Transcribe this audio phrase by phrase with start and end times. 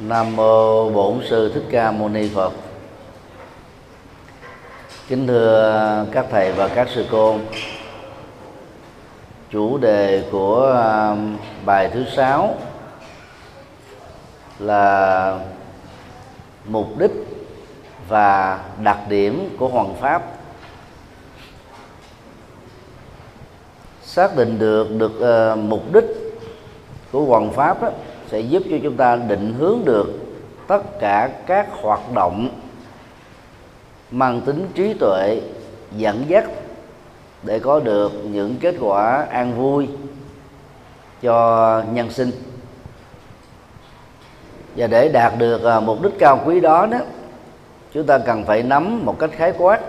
[0.00, 2.52] Nam mô Bổn sư Thích Ca Mâu Ni Phật.
[5.08, 7.38] Kính thưa các thầy và các sư cô.
[9.50, 10.60] Chủ đề của
[11.10, 12.54] um, bài thứ sáu
[14.58, 15.38] là
[16.64, 17.12] mục đích
[18.08, 20.22] và đặc điểm của hoàng pháp
[24.02, 25.12] xác định được được
[25.52, 26.04] uh, mục đích
[27.12, 27.90] của hoàng pháp đó,
[28.30, 30.06] sẽ giúp cho chúng ta định hướng được
[30.66, 32.48] tất cả các hoạt động
[34.10, 35.40] mang tính trí tuệ,
[35.96, 36.44] dẫn dắt
[37.42, 39.88] để có được những kết quả an vui
[41.22, 42.30] cho nhân sinh.
[44.76, 46.98] Và để đạt được à, mục đích cao quý đó đó,
[47.92, 49.80] chúng ta cần phải nắm một cách khái quát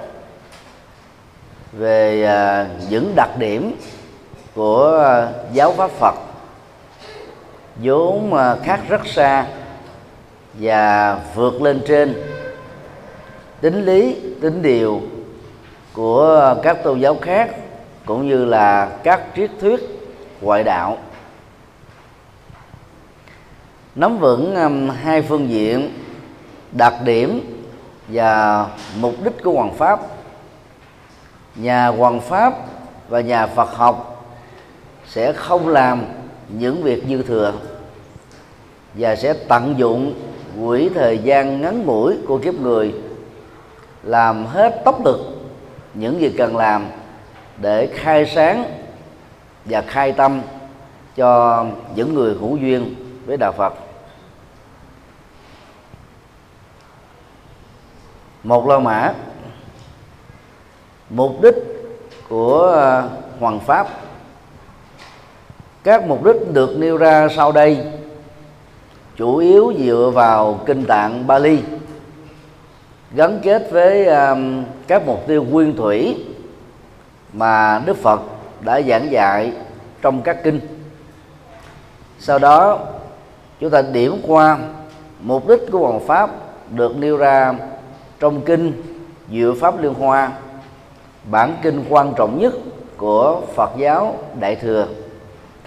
[1.72, 3.76] về à, những đặc điểm
[4.56, 6.29] của à, giáo pháp Phật
[7.84, 9.46] vốn ờ, khác rất xa
[10.54, 12.16] và vượt lên trên.
[13.62, 15.02] Tính lý, tính điều
[15.94, 17.50] của các tôn giáo khác
[18.06, 19.80] cũng như là các triết thuyết
[20.42, 20.98] ngoại đạo.
[23.96, 25.94] Nắm vững hai phương diện,
[26.72, 27.42] đặc điểm
[28.08, 28.66] và
[29.00, 30.00] mục đích của hoàng pháp.
[31.56, 32.54] Nhà hoàng pháp
[33.10, 34.26] và nhà phật học
[35.08, 36.06] sẽ không làm
[36.50, 37.54] những việc dư thừa
[38.94, 40.14] và sẽ tận dụng
[40.62, 42.94] quỹ thời gian ngắn ngủi của kiếp người,
[44.04, 45.20] làm hết tốc lực,
[45.94, 46.88] những gì cần làm
[47.58, 48.64] để khai sáng
[49.66, 50.42] và khai tâm
[51.16, 52.96] cho những người hữu duyên
[53.26, 53.74] với đạo Phật.
[58.44, 59.14] Một la mã,
[61.10, 61.56] mục đích
[62.30, 63.04] của
[63.40, 63.88] hoàng pháp.
[65.84, 67.86] Các mục đích được nêu ra sau đây
[69.20, 71.60] chủ yếu dựa vào kinh tạng Bali
[73.16, 76.26] gắn kết với um, các mục tiêu nguyên thủy
[77.34, 78.22] mà Đức Phật
[78.62, 79.54] đã giảng dạy
[80.02, 80.60] trong các kinh.
[82.20, 82.80] Sau đó
[83.60, 84.58] chúng ta điểm qua
[85.22, 86.30] mục đích của hoàng pháp
[86.70, 87.54] được nêu ra
[88.20, 88.72] trong kinh
[89.32, 90.32] Diệu pháp liên hoa
[91.32, 92.54] bản kinh quan trọng nhất
[92.98, 94.88] của Phật giáo Đại thừa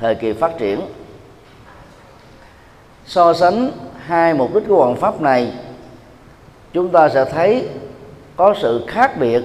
[0.00, 0.80] thời kỳ phát triển
[3.06, 3.70] so sánh
[4.06, 5.52] hai mục đích của hoàng pháp này
[6.72, 7.68] chúng ta sẽ thấy
[8.36, 9.42] có sự khác biệt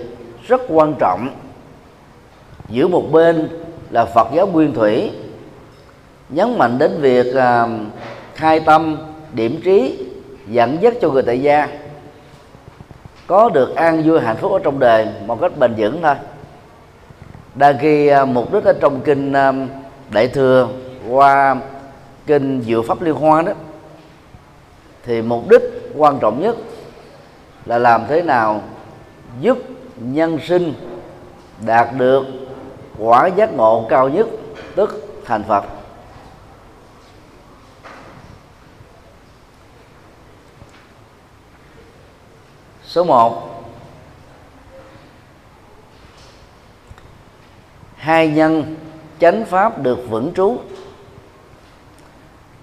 [0.47, 1.29] rất quan trọng
[2.69, 3.49] giữa một bên
[3.89, 5.11] là Phật giáo nguyên thủy
[6.29, 7.67] nhấn mạnh đến việc à,
[8.35, 8.97] khai tâm
[9.33, 10.05] điểm trí
[10.47, 11.67] dẫn dắt cho người tại gia.
[13.27, 16.15] Có được an vui hạnh phúc ở trong đời một cách bền vững thôi.
[17.55, 19.53] Đa khi à, mục đích ở trong kinh à,
[20.11, 20.67] đại thừa
[21.09, 21.55] qua
[22.27, 23.51] kinh diệu pháp liên hoa đó,
[25.03, 25.61] thì mục đích
[25.95, 26.55] quan trọng nhất
[27.65, 28.63] là làm thế nào
[29.39, 29.57] giúp
[29.95, 30.73] nhân sinh
[31.65, 32.25] đạt được
[32.97, 34.27] quả giác ngộ cao nhất,
[34.75, 35.63] tức thành phật.
[42.83, 43.63] Số 1
[47.95, 48.75] hai nhân
[49.19, 50.57] chánh pháp được vững trú.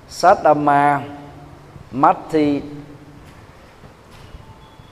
[0.09, 1.00] Saddama
[1.92, 2.62] Mati.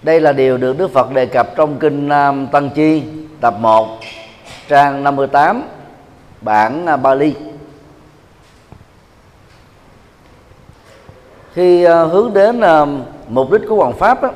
[0.03, 3.03] đây là điều được Đức Phật đề cập trong kinh um, Tăng Chi
[3.41, 4.00] tập 1
[4.69, 5.62] trang 58
[6.41, 7.34] bản uh, Bali
[11.53, 14.31] khi uh, hướng đến um, mục đích của hoàng pháp đó,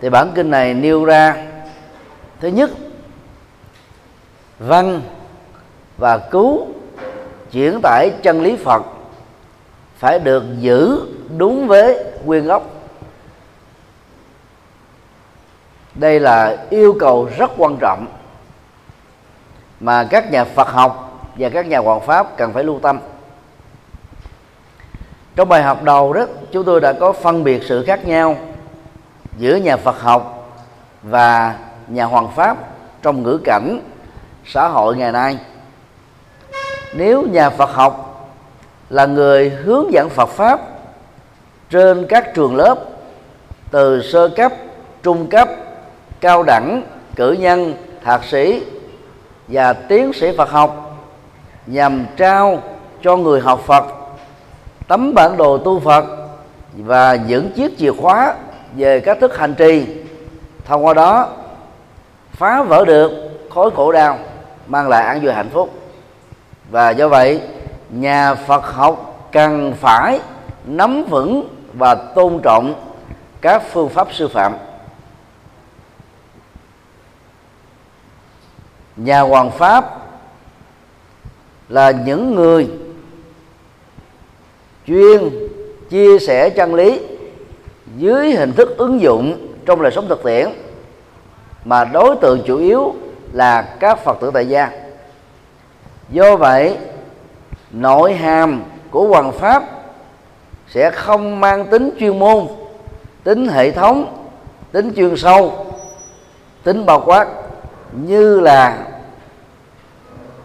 [0.00, 1.46] thì bản kinh này nêu ra
[2.40, 2.70] thứ nhất
[4.58, 5.02] văn
[5.98, 6.66] và cứu
[7.52, 8.82] chuyển tải chân lý Phật
[9.96, 11.00] phải được giữ
[11.36, 12.62] đúng với nguyên gốc.
[15.94, 18.06] Đây là yêu cầu rất quan trọng
[19.80, 23.00] mà các nhà Phật học và các nhà hoàng pháp cần phải lưu tâm.
[25.36, 28.36] Trong bài học đầu đó, chúng tôi đã có phân biệt sự khác nhau
[29.36, 30.50] giữa nhà Phật học
[31.02, 31.58] và
[31.88, 32.56] nhà hoàng pháp
[33.02, 33.80] trong ngữ cảnh
[34.44, 35.38] xã hội ngày nay
[36.94, 38.04] nếu nhà Phật học
[38.90, 40.60] là người hướng dẫn Phật pháp
[41.70, 42.78] trên các trường lớp
[43.70, 44.52] từ sơ cấp,
[45.02, 45.48] trung cấp,
[46.20, 46.82] cao đẳng,
[47.16, 47.74] cử nhân,
[48.04, 48.62] thạc sĩ
[49.48, 50.98] và tiến sĩ Phật học
[51.66, 52.62] nhằm trao
[53.02, 53.84] cho người học Phật
[54.88, 56.04] tấm bản đồ tu Phật
[56.76, 58.34] và những chiếc chìa khóa
[58.76, 59.86] về các thức hành trì.
[60.64, 61.28] Thông qua đó
[62.32, 63.10] phá vỡ được
[63.50, 64.18] khối khổ đau
[64.66, 65.77] mang lại an vui hạnh phúc
[66.70, 67.40] và do vậy,
[67.90, 70.20] nhà Phật học cần phải
[70.64, 72.74] nắm vững và tôn trọng
[73.40, 74.56] các phương pháp sư phạm.
[78.96, 79.98] Nhà hoàng pháp
[81.68, 82.68] là những người
[84.86, 85.30] chuyên
[85.90, 87.00] chia sẻ chân lý
[87.96, 90.48] dưới hình thức ứng dụng trong đời sống thực tiễn,
[91.64, 92.94] mà đối tượng chủ yếu
[93.32, 94.87] là các phật tử tại gia
[96.10, 96.76] do vậy,
[97.70, 99.62] nội hàm của hoàng pháp
[100.68, 102.46] sẽ không mang tính chuyên môn,
[103.24, 104.26] tính hệ thống,
[104.72, 105.66] tính chuyên sâu,
[106.62, 107.28] tính bao quát
[107.92, 108.86] như là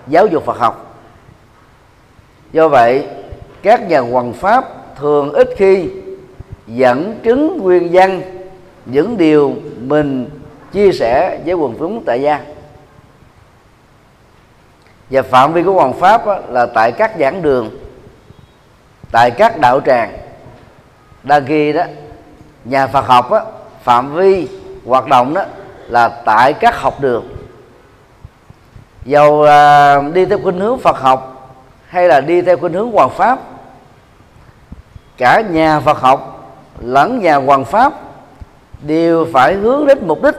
[0.07, 0.95] giáo dục Phật học.
[2.51, 3.07] Do vậy,
[3.61, 5.89] các nhà hoàng pháp thường ít khi
[6.67, 8.21] dẫn chứng nguyên văn,
[8.85, 10.29] những điều mình
[10.71, 12.39] chia sẻ với quần chúng tại gia
[15.09, 17.69] và phạm vi của hoàng pháp là tại các giảng đường
[19.11, 20.17] tại các đạo tràng.
[21.23, 21.83] Đa ghi đó
[22.65, 23.41] nhà Phật học á,
[23.83, 24.47] phạm vi
[24.85, 25.43] hoạt động đó
[25.87, 27.35] là tại các học đường.
[29.05, 31.49] Dầu à, đi theo khuynh hướng Phật học
[31.87, 33.39] hay là đi theo khuynh hướng hoàng pháp
[35.17, 37.93] cả nhà Phật học lẫn nhà hoàng pháp
[38.81, 40.35] đều phải hướng đến mục đích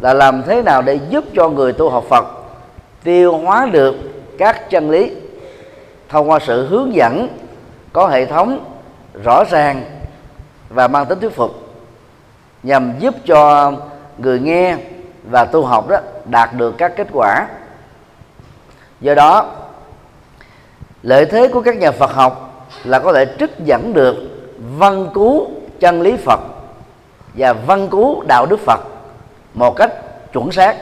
[0.00, 2.43] là làm thế nào để giúp cho người tu học Phật
[3.04, 3.96] tiêu hóa được
[4.38, 5.12] các chân lý
[6.08, 7.28] thông qua sự hướng dẫn
[7.92, 8.64] có hệ thống
[9.24, 9.84] rõ ràng
[10.68, 11.50] và mang tính thuyết phục,
[12.62, 13.72] nhằm giúp cho
[14.18, 14.76] người nghe
[15.30, 17.48] và tu học đó đạt được các kết quả.
[19.00, 19.50] Do đó,
[21.02, 24.16] lợi thế của các nhà Phật học là có thể trích dẫn được
[24.78, 26.40] văn cứu chân lý Phật
[27.34, 28.80] và văn cứu đạo đức Phật
[29.54, 29.92] một cách
[30.32, 30.76] chuẩn xác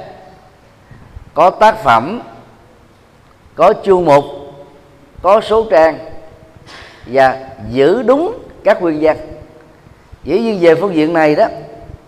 [1.35, 2.21] có tác phẩm,
[3.55, 4.25] có chương mục,
[5.23, 5.99] có số trang
[7.07, 7.39] và
[7.71, 9.17] giữ đúng các nguyên văn.
[10.25, 11.47] Dĩ nhiên về phương diện này đó,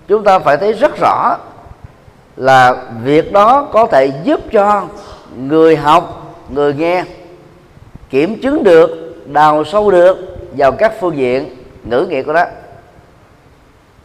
[0.09, 1.37] chúng ta phải thấy rất rõ
[2.37, 4.85] là việc đó có thể giúp cho
[5.37, 7.05] người học, người nghe
[8.11, 12.45] kiểm chứng được, đào sâu được vào các phương diện ngữ nghĩa của nó.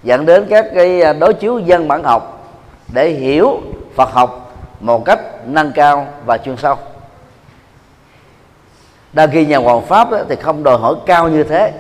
[0.03, 2.53] Dẫn đến các cái à, đối chiếu dân bản học
[2.93, 3.61] để hiểu
[3.95, 4.48] Phật học
[4.79, 6.77] một cách nâng cao và chuyên sâu.
[9.13, 11.71] Đa khi nhà hoàng pháp thì không đòi hỏi cao như thế.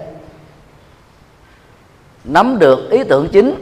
[2.23, 3.53] Nắm được ý tưởng chính,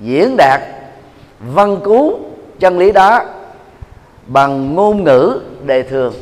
[0.00, 0.60] diễn đạt,
[1.40, 2.18] văn cứu
[2.58, 3.24] chân lý đó
[4.26, 6.14] bằng ngôn ngữ đề thường.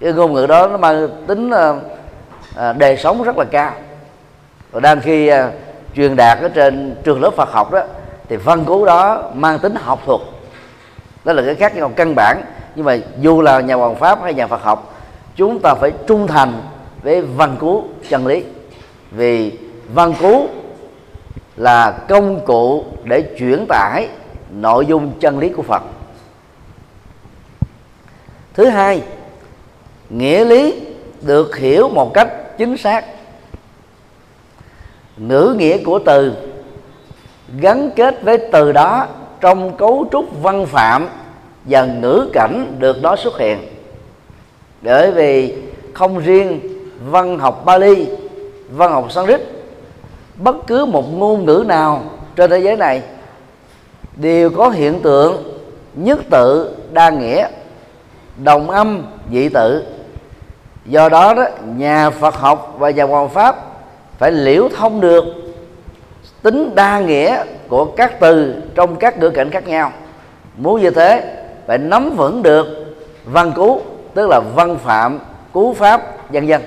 [0.00, 1.80] Cái ngôn ngữ đó nó mang tính ờ,
[2.54, 3.72] ờ, đề sống rất là cao.
[4.70, 5.50] Và đang khi ờ,
[5.94, 7.82] truyền đạt ở trên trường lớp Phật học đó,
[8.28, 10.20] thì văn cứu đó mang tính học thuật
[11.24, 12.42] đó là cái khác nhau căn bản.
[12.74, 14.94] Nhưng mà dù là nhà hoàng pháp hay nhà Phật học,
[15.36, 16.62] chúng ta phải trung thành
[17.02, 18.44] với văn cứu chân lý.
[19.10, 19.52] Vì
[19.94, 20.48] văn cứu
[21.56, 24.08] là công cụ để chuyển tải
[24.50, 25.82] nội dung chân lý của Phật.
[28.54, 29.02] Thứ hai,
[30.10, 30.80] nghĩa lý
[31.22, 33.04] được hiểu một cách chính xác.
[35.16, 36.32] Ngữ nghĩa của từ
[37.60, 39.06] gắn kết với từ đó
[39.40, 41.08] trong cấu trúc văn phạm
[41.64, 43.58] và ngữ cảnh được đó xuất hiện.
[44.82, 45.54] Bởi vì
[45.94, 46.60] không riêng
[47.10, 48.06] văn học Bali,
[48.70, 49.40] văn học Sanskrit,
[50.36, 52.02] bất cứ một ngôn ngữ nào
[52.36, 53.02] trên thế giới này
[54.16, 55.60] đều có hiện tượng
[55.94, 57.48] nhất tự đa nghĩa,
[58.44, 59.86] đồng âm dị tự.
[60.86, 61.44] Do đó đó,
[61.76, 63.56] nhà Phật học và nhà hoàng pháp
[64.18, 65.24] phải liễu thông được
[66.42, 69.92] tính đa nghĩa của các từ trong các ngữ cảnh khác nhau.
[70.56, 71.34] Muốn như thế,
[71.66, 72.66] phải nắm vững được
[73.24, 73.80] văn cú,
[74.14, 75.18] tức là văn phạm,
[75.52, 76.60] cú pháp, vân vân.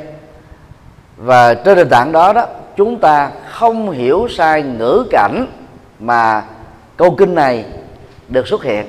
[1.17, 2.45] Và trên nền tảng đó đó,
[2.77, 5.47] chúng ta không hiểu sai ngữ cảnh
[5.99, 6.43] mà
[6.97, 7.65] câu kinh này
[8.27, 8.85] được xuất hiện.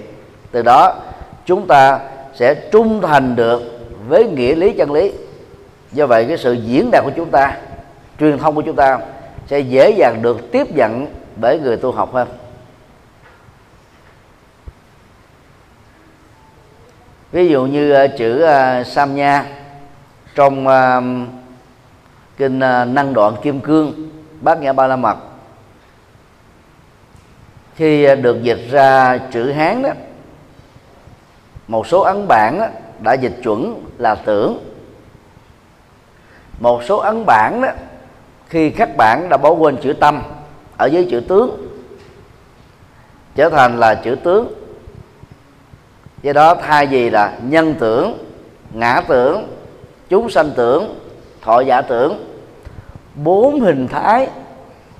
[0.50, 0.94] Từ đó,
[1.46, 1.98] chúng ta
[2.34, 3.62] sẽ trung thành được
[4.08, 5.12] với nghĩa lý, chân lý.
[5.92, 7.56] Do vậy, cái sự diễn đạt của chúng ta,
[8.20, 8.98] truyền thông của chúng ta
[9.46, 12.28] sẽ dễ dàng được tiếp nhận bởi người tu học hơn
[17.32, 19.46] ví dụ như ờ, chữ ờ, sam nha
[20.34, 21.02] trong ờ,
[22.36, 24.10] kinh năng đoạn kim cương
[24.40, 25.16] bát nhã ba la mật.
[27.74, 29.90] Khi được dịch ra chữ hán đó
[31.68, 32.66] một số ấn bản đó,
[33.00, 34.64] đã dịch chuẩn là tưởng.
[36.60, 37.68] Một số ấn bản đó
[38.48, 40.22] khi các bản đã bỏ quên chữ tâm
[40.76, 41.68] ở dưới chữ tướng,
[43.34, 44.52] trở thành là chữ tướng.
[46.22, 48.18] Do đó thay vì là nhân tưởng,
[48.72, 49.48] ngã tưởng,
[50.08, 51.00] chúng sanh tưởng,
[51.42, 52.24] thọ giả tưởng,
[53.14, 54.28] bốn hình thái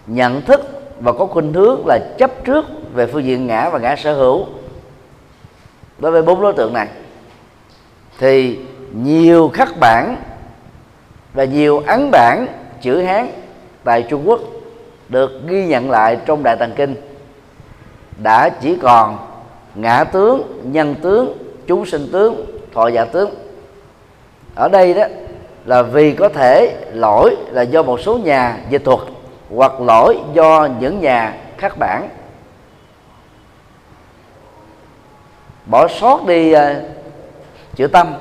[0.06, 0.60] nhận thức
[1.00, 4.46] và có khuynh hướng là chấp trước về phương diện ngã và ngã sở hữu.
[5.98, 6.88] Đối với bốn đối tượng này,
[8.18, 8.58] thì
[8.92, 10.16] nhiều khắc bản
[11.34, 12.46] và nhiều ấn bản
[12.80, 13.30] chữ hán
[13.84, 14.40] tại trung quốc
[15.12, 16.94] được ghi nhận lại trong đại tạng kinh.
[18.22, 19.18] Đã chỉ còn
[19.74, 23.30] ngã tướng nhân tướng chúng sinh tướng thọ giả tướng.
[24.54, 25.04] Ở đây đó
[25.66, 29.00] là vì có thể lỗi là do một số nhà dịch thuật
[29.54, 32.08] hoặc lỗi do những nhà khắc bản.
[35.66, 36.60] Bỏ sót đi uh,
[37.74, 38.14] chữ tâm.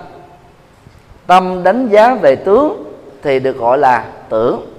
[1.28, 2.84] Tâm đánh giá về tướng
[3.22, 4.71] thì được gọi là tưởng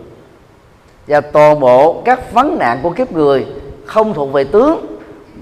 [1.06, 3.46] và toàn bộ các vấn nạn của kiếp người
[3.86, 4.98] không thuộc về tướng,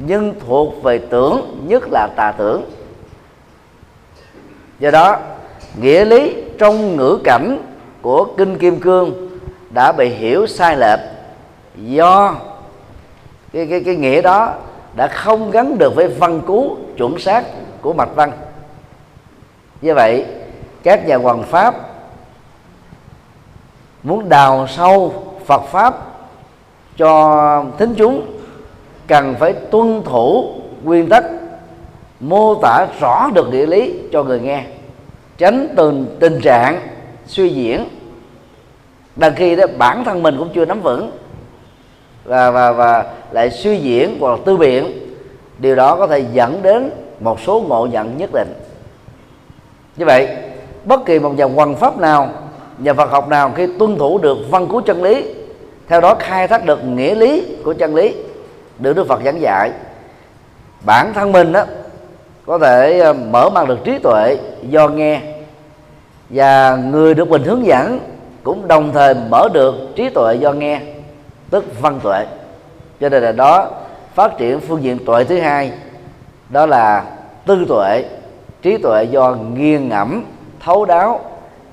[0.07, 2.64] nhưng thuộc về tưởng, nhất là tà tưởng.
[4.79, 5.17] Do đó,
[5.81, 7.59] nghĩa lý trong ngữ cảnh
[8.02, 9.29] của kinh kim cương
[9.71, 11.00] đã bị hiểu sai lệch
[11.76, 12.35] do
[13.52, 14.55] cái cái cái nghĩa đó
[14.97, 17.45] đã không gắn được với văn cú chuẩn xác
[17.81, 18.33] của mạch văn.
[19.81, 20.26] Như vậy,
[20.83, 21.75] các nhà hoàng pháp
[24.02, 25.95] muốn đào sâu Phật pháp
[26.97, 28.23] cho thính chúng
[29.07, 31.25] cần phải tuân thủ nguyên tắc
[32.21, 34.64] mô tả rõ được địa lý cho người nghe,
[35.38, 36.80] tránh từng tình trạng
[37.26, 37.85] suy diễn.
[39.16, 41.11] Đằng khi đó bản thân mình cũng chưa nắm vững
[42.25, 44.92] và và và lại suy diễn hoặc là tư biện,
[45.59, 46.90] điều đó có thể dẫn đến
[47.21, 48.54] một số ngộ nhận nhất định.
[49.97, 50.28] Như vậy,
[50.85, 52.28] bất kỳ một nhà hoằng pháp nào,
[52.78, 55.35] nhà Phật học nào khi tuân thủ được văn cứu chân lý
[55.90, 58.14] theo đó khai thác được nghĩa lý của chân lý
[58.78, 59.70] được Đức Phật giảng dạy.
[60.87, 61.64] Bản thân mình đó
[62.47, 65.20] có thể ờ, mở mang được trí tuệ do nghe
[66.28, 68.00] và người được mình hướng dẫn
[68.42, 70.80] cũng đồng thời mở được trí tuệ do nghe,
[71.50, 72.26] tức văn tuệ.
[73.00, 73.70] Cho nên là đó,
[74.14, 75.73] phát triển phương diện tuệ thứ hai,
[76.49, 77.04] đó là
[77.47, 78.04] tư tuệ,
[78.62, 80.25] trí tuệ do nghiêng ngẫm,
[80.61, 81.20] thấu đáo,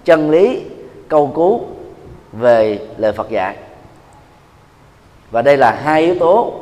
[0.06, 0.62] chân lý,
[1.08, 1.62] câu cứu
[2.34, 3.56] về lời Phật dạy
[5.32, 6.54] và đây là hai yếu tố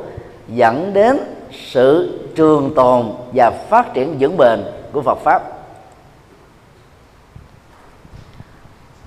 [0.48, 1.18] dẫn đến
[1.52, 5.42] sự trường tồn và phát triển vững bền của Phật pháp.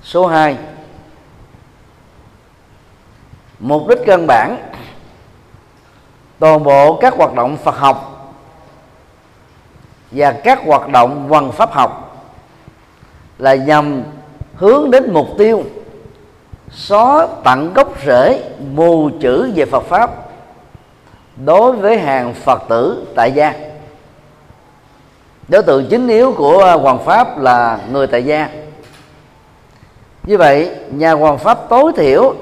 [0.03, 0.57] Số 2
[3.59, 4.57] mục đích căn bản,
[6.39, 8.05] toàn bộ các hoạt động Phật học
[10.11, 12.25] và các hoạt động văn pháp học
[13.37, 14.03] là nhằm
[14.55, 15.63] hướng đến mục tiêu
[16.71, 20.11] xóa tận gốc rễ mù chữ về Phật pháp
[21.45, 23.53] đối với hàng Phật tử tại gia.
[25.47, 28.49] Đối tượng chính yếu của hoàng pháp là người tại gia.
[30.23, 32.33] Như vậy, nhà hoàng pháp tối thiểu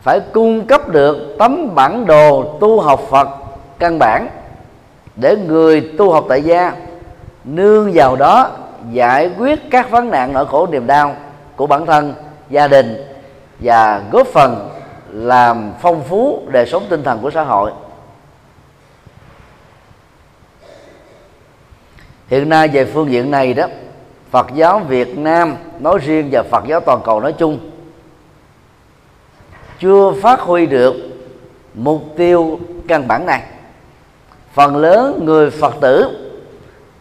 [0.00, 3.28] phải cung cấp được tấm bản đồ tu học Phật
[3.78, 4.28] căn bản
[5.16, 6.72] để người tu học tại gia
[7.44, 8.50] nương vào đó
[8.92, 11.14] giải quyết các vấn nạn nỗi khổ niềm đau
[11.56, 12.14] của bản thân,
[12.50, 13.11] gia đình
[13.58, 14.68] và góp phần
[15.12, 17.72] làm phong phú đời sống tinh thần của xã hội.
[22.28, 23.66] Hiện nay về phương diện này đó,
[24.30, 27.58] Phật giáo Việt Nam nói riêng và Phật giáo toàn cầu nói chung
[29.80, 30.94] chưa phát huy được
[31.74, 33.42] mục tiêu căn bản này.
[34.52, 36.08] Phần lớn người Phật tử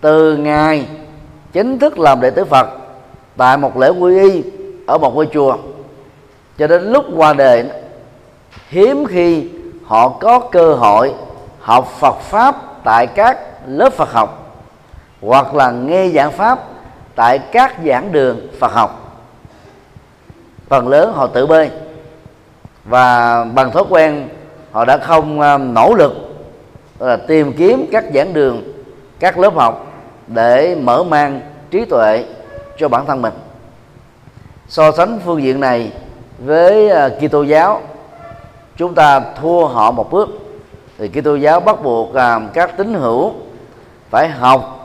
[0.01, 0.87] từ ngày
[1.51, 2.67] chính thức làm đệ tử Phật
[3.37, 4.43] tại một lễ quy y
[4.87, 5.57] ở một ngôi chùa
[6.61, 7.65] cho đến lúc qua đời,
[8.69, 9.49] hiếm khi
[9.85, 11.13] họ có cơ hội
[11.59, 14.61] học Phật pháp tại các lớp Phật học,
[15.21, 16.59] hoặc là nghe giảng pháp
[17.15, 19.21] tại các giảng đường Phật học.
[20.67, 21.69] Phần lớn họ tự bơi
[22.85, 24.29] và bằng thói quen,
[24.71, 26.13] họ đã không à, nỗ lực
[26.99, 28.63] là tìm kiếm các giảng đường,
[29.19, 29.93] các lớp học
[30.27, 31.41] để mở mang
[31.71, 32.25] trí tuệ
[32.77, 33.33] cho bản thân mình.
[34.67, 35.91] So sánh phương diện này
[36.45, 37.81] với à, Kitô giáo,
[38.77, 40.29] chúng ta thua họ một bước,
[40.97, 43.33] thì Kitô giáo bắt buộc à, các tín hữu
[44.09, 44.77] phải học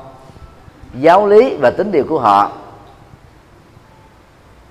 [0.94, 2.50] giáo lý và tính điều của họ.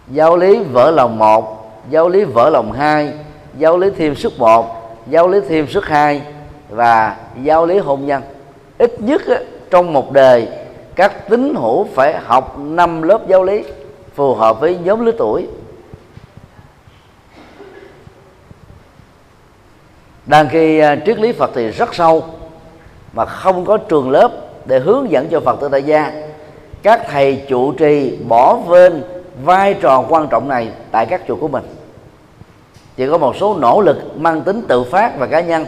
[0.08, 3.14] Giáo lý vỡ lòng một, giáo lý vỡ lòng hai,
[3.58, 6.22] giáo lý thêm sức một, giáo lý thêm sức hai
[6.70, 8.22] và giáo lý hôn nhân.
[8.78, 9.22] Ít nhất
[9.70, 10.48] trong một đời,
[10.96, 13.64] các tín hữu phải học năm lớp giáo lý
[14.16, 15.48] phù hợp với nhóm lứa tuổi.
[20.26, 22.24] Đang khi à, triết lý Phật thì rất sâu
[23.14, 24.32] mà không có trường lớp
[24.66, 26.14] để hướng dẫn cho Phật tử tại gia.
[26.84, 29.04] Các thầy trụ trì bỏ quên
[29.44, 31.64] vai trò quan trọng này tại các chùa của mình.
[32.96, 35.66] Chỉ có một số nỗ lực mang tính tự phát và cá nhân.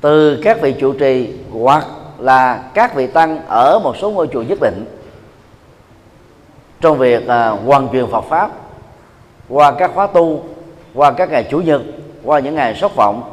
[0.00, 1.86] Từ các vị trụ trì hoặc
[2.18, 4.84] là các vị tăng ở một số ngôi chùa nhất định
[6.80, 8.50] trong việc à, hoàn truyền Phật pháp
[9.48, 10.44] qua các khóa tu
[10.94, 11.80] qua các ngày chủ nhật
[12.24, 13.32] qua những ngày sốc vọng,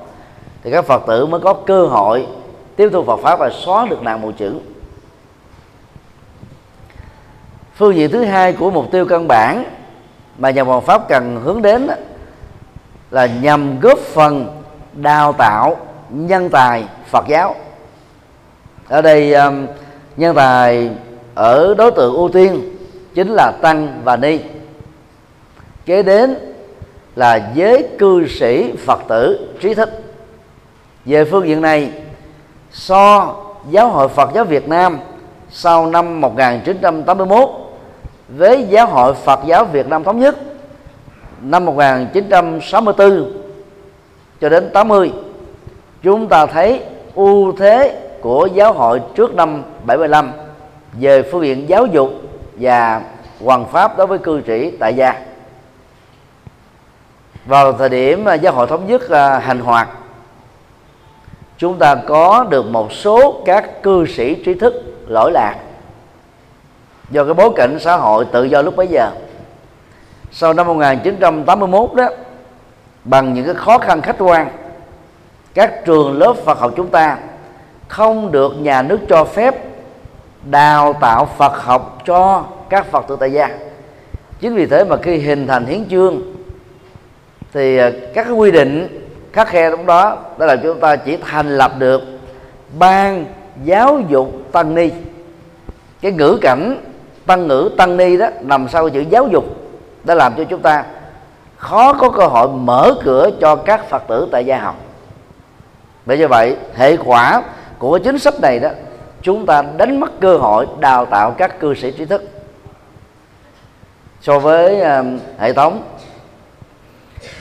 [0.63, 2.27] thì các phật tử mới có cơ hội
[2.75, 4.53] tiếp thu Phật pháp và xóa được nạn mù chữ.
[7.75, 9.63] Phương diện thứ hai của mục tiêu căn bản
[10.37, 11.87] mà nhà Phật pháp cần hướng đến
[13.11, 14.61] là nhằm góp phần
[14.93, 15.77] đào tạo
[16.09, 17.55] nhân tài Phật giáo.
[18.87, 19.35] Ở đây
[20.17, 20.89] nhân tài
[21.35, 22.77] ở đối tượng ưu tiên
[23.13, 24.39] chính là tăng và ni.
[25.85, 26.37] Kế đến
[27.17, 29.89] là giới cư sĩ phật tử trí thức.
[31.05, 31.91] Về phương diện này,
[32.71, 33.35] so
[33.69, 34.99] giáo hội Phật giáo Việt Nam
[35.49, 37.49] sau năm 1981
[38.27, 40.37] với giáo hội Phật giáo Việt Nam thống nhất,
[41.41, 43.31] năm 1964
[44.41, 45.11] cho đến 80
[46.03, 46.81] chúng ta thấy
[47.15, 50.31] ưu thế của giáo hội trước năm 75
[50.99, 52.09] về phương diện giáo dục
[52.59, 53.01] và
[53.45, 55.27] hoàn pháp đối với cư sĩ tại gia
[57.47, 59.89] vào thời điểm à, giáo hội thống nhất à, hành hoạt,
[61.57, 64.73] chúng ta có được một số các cư sĩ trí thức
[65.07, 65.55] lỗi lạc
[67.09, 69.11] do cái bối cảnh xã hội tự do lúc bấy giờ.
[70.31, 72.09] Sau năm 1981 đó,
[73.03, 74.49] bằng những cái khó khăn khách quan,
[75.53, 77.17] các trường lớp Phật học chúng ta
[77.87, 79.55] không được nhà nước cho phép
[80.43, 83.49] đào tạo Phật học cho các Phật tử tại gia.
[84.39, 86.36] Chính vì thế mà khi hình thành hiến chương
[87.57, 88.87] thì à, các cái quy định
[89.33, 92.01] khắc khe trong đó đó là chúng ta chỉ thành lập được
[92.79, 93.25] ban
[93.63, 94.89] giáo dục tăng ni.
[96.01, 96.77] Cái ngữ cảnh
[97.25, 99.45] tăng ngữ tăng ni đó nằm sau chữ giáo dục
[100.03, 100.85] đã làm cho chúng ta
[101.57, 104.75] khó có cơ hội mở cửa cho các phật tử tại gia học.
[106.05, 107.43] Bởi như vậy hệ quả
[107.79, 108.69] của chính sách này đó
[109.21, 112.23] chúng ta đánh mất cơ hội đào tạo các cư sĩ trí thức.
[114.21, 115.81] So với uh, hệ thống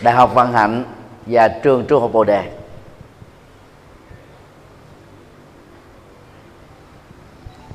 [0.02, 0.84] đại học văn hạnh
[1.26, 2.42] và trường trung học bồ đề.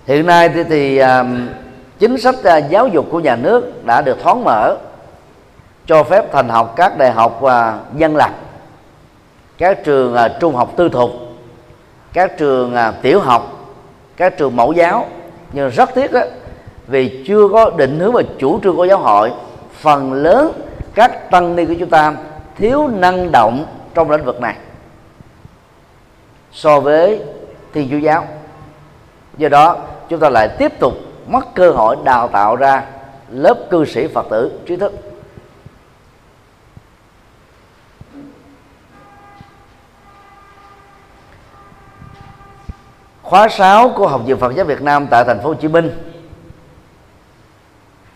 [0.05, 1.47] Hiện nay thì, thì um,
[1.99, 4.77] chính sách uh, giáo dục của nhà nước đã được thoáng mở
[5.85, 7.51] cho phép thành học các đại học uh,
[7.97, 8.31] dân lập
[9.57, 11.11] các trường uh, trung học tư thục
[12.13, 13.57] các trường uh, tiểu học
[14.17, 15.07] các trường mẫu giáo.
[15.53, 16.21] Nhưng rất tiếc đó
[16.87, 19.31] vì chưa có định hướng và chủ trương của giáo hội
[19.73, 20.51] phần lớn
[20.95, 22.13] các tăng ni của chúng ta
[22.55, 24.55] thiếu năng động trong lĩnh vực này
[26.51, 27.21] so với
[27.73, 28.27] thiên chúa giáo.
[29.37, 29.77] Do đó,
[30.09, 30.93] chúng ta lại tiếp tục
[31.27, 32.83] mất cơ hội đào tạo ra
[33.29, 34.93] lớp cư sĩ phật tử trí thức.
[43.21, 46.10] Khóa 6 của học viện Phật giáo Việt Nam tại thành phố Hồ Chí Minh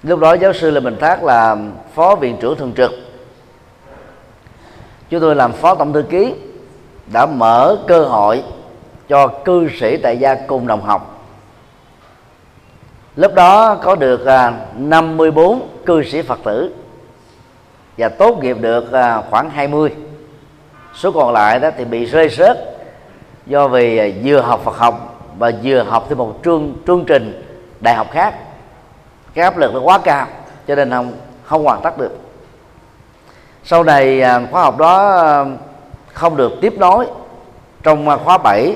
[0.06, 1.58] lúc đó giáo sư Lê Bình Thác là
[1.94, 2.92] phó viện trưởng thường trực.
[5.10, 6.34] Chúng tôi làm phó tổng thư ký,
[7.14, 8.44] đã mở cơ hội
[9.10, 11.28] cho cư sĩ tại gia cùng đồng học.
[13.16, 16.74] Lúc đó có được à, 54 cư sĩ Phật tử
[17.98, 19.92] và tốt nghiệp được à, khoảng 20
[20.94, 22.58] số còn lại đó thì bị rơi rớt
[23.46, 27.44] do vì à, vừa học Phật học và vừa học thêm một chương chương trình
[27.80, 28.36] đại học khác
[29.36, 30.28] cái áp lực nó quá cao,
[30.68, 32.20] cho nên không không hoàn tất được.
[33.64, 35.46] Sau này à, khóa học đó à,
[36.14, 37.08] không được tiếp nối
[37.84, 38.76] trong à, khóa 7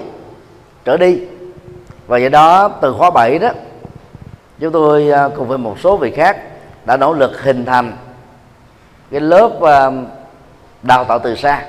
[0.85, 1.21] trở đi.
[2.07, 3.49] Và do đó, từ khóa 7 đó,
[4.59, 6.37] chúng tôi cùng với một số vị khác
[6.85, 7.97] đã nỗ lực hình thành
[9.11, 9.49] cái lớp
[10.83, 11.65] đào tạo từ xa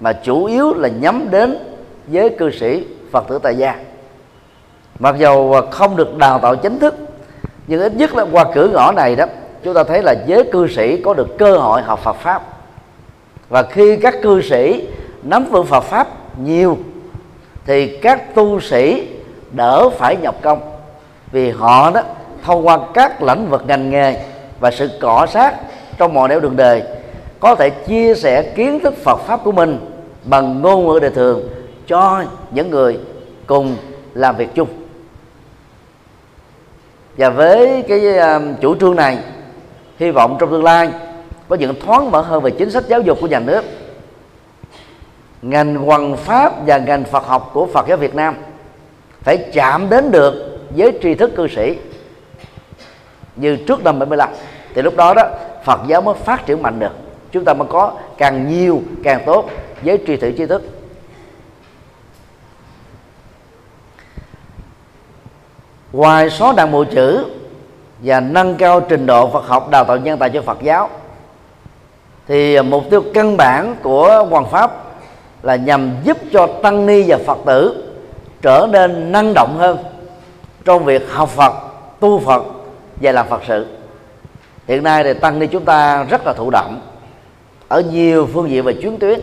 [0.00, 1.58] mà chủ yếu là nhắm đến
[2.06, 3.76] với cư sĩ phật tử tại gia.
[4.98, 6.94] Mặc dầu không được đào tạo chính thức
[7.70, 9.24] nhưng ít nhất là qua cửa ngõ này đó,
[9.64, 12.42] chúng ta thấy là giới cư sĩ có được cơ hội học Phật pháp.
[13.48, 14.88] Và khi các cư sĩ
[15.22, 16.78] nắm vững Phật pháp nhiều,
[17.66, 19.08] thì các tu sĩ
[19.52, 20.60] đỡ phải nhập công.
[21.32, 22.00] Vì họ đó,
[22.44, 24.16] thông qua các lĩnh vực ngành nghề
[24.60, 25.54] và sự cọ sát
[25.98, 26.82] trong mọi nẻo đường đời,
[27.40, 29.78] có thể chia sẻ kiến thức Phật pháp của mình
[30.24, 31.48] bằng ngôn ngữ đời thường
[31.86, 32.98] cho những người
[33.46, 33.76] cùng
[34.14, 34.68] làm việc chung
[37.16, 39.18] và với cái um, chủ trương này
[39.98, 40.90] hy vọng trong tương lai
[41.48, 43.64] có những thoáng mở hơn về chính sách giáo dục của nhà nước
[45.42, 48.34] ngành hoàng pháp và ngành Phật học của Phật giáo Việt Nam
[49.20, 51.76] phải chạm đến được với tri thức cư sĩ
[53.36, 54.28] như trước năm 75
[54.74, 55.22] thì lúc đó đó
[55.64, 56.92] Phật giáo mới phát triển mạnh được.
[57.32, 59.50] Chúng ta mới có càng nhiều càng tốt
[59.82, 60.79] với tri thử tri thức.
[65.92, 67.24] Ngoài số đặng bộ chữ
[68.02, 70.88] và nâng cao trình độ Phật học đào tạo nhân tài cho Phật giáo
[72.28, 74.84] thì mục tiêu căn bản của hoàng pháp
[75.42, 77.84] là nhằm giúp cho tăng ni và Phật tử
[78.42, 79.78] trở nên năng động hơn
[80.64, 81.52] trong việc học Phật,
[82.00, 82.42] tu Phật
[83.00, 83.66] và làm Phật sự.
[84.68, 86.80] Hiện nay thì tăng ni chúng ta rất là thụ động
[87.68, 89.20] ở nhiều phương diện và chuyến tuyến.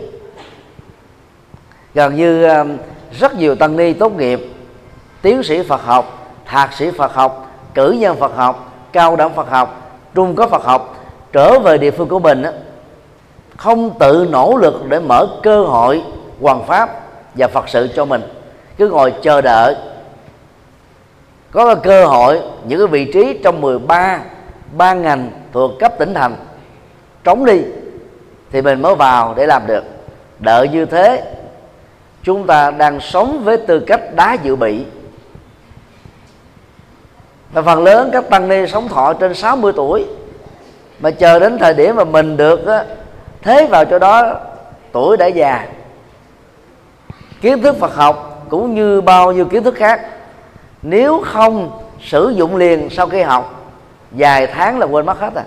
[1.94, 2.66] Gần như ờ,
[3.18, 4.40] rất nhiều tăng ni tốt nghiệp
[5.22, 6.17] tiến sĩ Phật học,
[6.48, 10.64] thạc sĩ Phật học, cử nhân Phật học, cao đẳng Phật học, trung cấp Phật
[10.64, 10.94] học
[11.32, 12.42] trở về địa phương của mình
[13.56, 16.02] không tự nỗ lực để mở cơ hội
[16.40, 17.00] hoàn pháp
[17.34, 18.22] và Phật sự cho mình.
[18.76, 19.76] Cứ ngồi chờ đợi.
[21.50, 24.20] Có cơ hội những cái vị trí trong 13
[24.72, 26.36] ba ngành thuộc cấp tỉnh thành
[27.24, 27.62] trống đi
[28.50, 29.84] thì mình mới vào để làm được.
[30.38, 31.34] Đợi như thế
[32.22, 34.84] chúng ta đang sống với tư cách đá dự bị
[37.52, 40.06] và phần lớn các tăng ni sống thọ trên 60 tuổi.
[41.00, 42.60] Mà chờ đến thời điểm mà mình được
[43.42, 44.34] thế vào chỗ đó
[44.92, 45.66] tuổi đã già.
[47.40, 50.00] Kiến thức Phật học cũng như bao nhiêu kiến thức khác.
[50.82, 53.70] Nếu không sử dụng liền sau khi học,
[54.10, 55.44] vài tháng là quên mất hết à.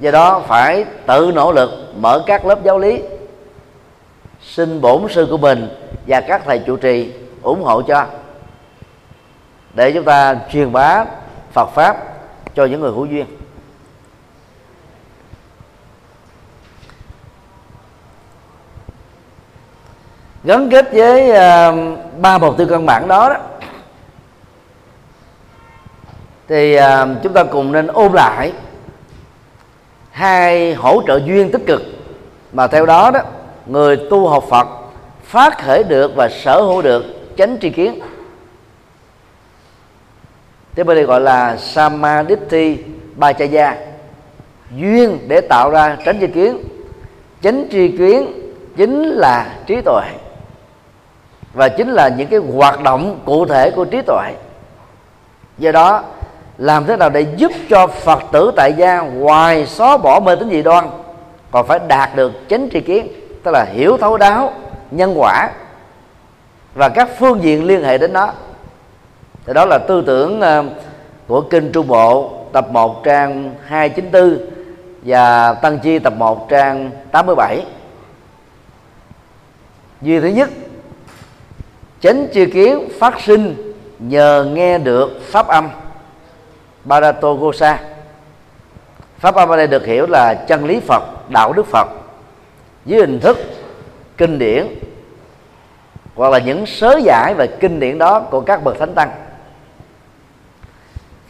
[0.00, 3.02] Do đó phải tự nỗ lực mở các lớp giáo lý,
[4.42, 5.68] xin bổn sư của mình
[6.06, 8.06] và các thầy chủ trì ủng hộ cho
[9.74, 11.04] để chúng ta truyền bá
[11.52, 11.96] Phật pháp
[12.54, 13.26] cho những người hữu duyên.
[20.44, 23.36] Gắn kết với uh, ba mục tiêu căn bản đó, đó
[26.48, 26.82] thì uh,
[27.22, 28.52] chúng ta cùng nên ôn lại
[30.10, 31.82] hai hỗ trợ duyên tích cực
[32.52, 33.20] mà theo đó đó
[33.66, 34.68] người tu học Phật
[35.24, 37.04] phát khởi được và sở hữu được
[37.38, 38.00] chánh tri kiến
[40.76, 42.78] thế bên đây gọi là samadhi
[43.16, 43.76] bachaya
[44.76, 46.58] duyên để tạo ra tránh tri kiến,
[47.42, 48.32] chánh tri kiến
[48.76, 50.02] chính là trí tuệ.
[51.52, 54.32] Và chính là những cái hoạt động cụ thể của trí tuệ.
[55.58, 56.02] Do đó,
[56.58, 60.50] làm thế nào để giúp cho phật tử tại gia ngoài xóa bỏ mê tín
[60.50, 60.90] dị đoan,
[61.50, 63.08] còn phải đạt được chánh tri kiến,
[63.42, 64.52] tức là hiểu thấu đáo,
[64.90, 65.50] nhân quả.
[66.74, 68.32] Và các phương diện liên hệ đến nó
[69.46, 70.64] thì đó là tư tưởng ờ,
[71.26, 74.38] của kinh trung bộ, tập 1 trang 294
[75.02, 77.64] và tăng chi tập 1 trang 87
[80.02, 80.50] duy thứ nhất,
[82.00, 85.68] chánh chi kiến phát sinh nhờ nghe được pháp âm
[86.84, 87.78] Baratogosa
[89.18, 91.88] pháp âm ở đây được hiểu là chân lý Phật, đạo đức Phật.
[92.84, 93.38] Dưới hình thức
[94.16, 94.66] kinh điển
[96.14, 99.10] hoặc là những sớ giải về kinh điển đó của các bậc thánh tăng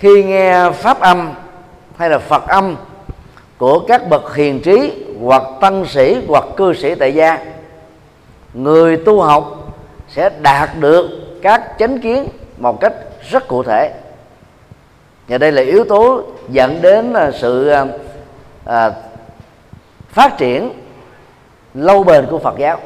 [0.05, 1.33] khi nghe pháp âm
[1.97, 2.77] hay là Phật âm
[3.59, 7.45] của các bậc hiền trí hoặc tăng sĩ hoặc cư sĩ tại gia
[8.55, 9.75] người tu học
[10.09, 11.11] sẽ đạt được
[11.43, 12.93] các chánh kiến một cách
[13.31, 13.95] rất cụ thể.
[15.29, 17.85] Và đây là yếu tố dẫn đến à, sự à,
[18.64, 18.90] à,
[20.09, 20.71] phát triển
[21.75, 22.81] lâu bền của Phật giáo.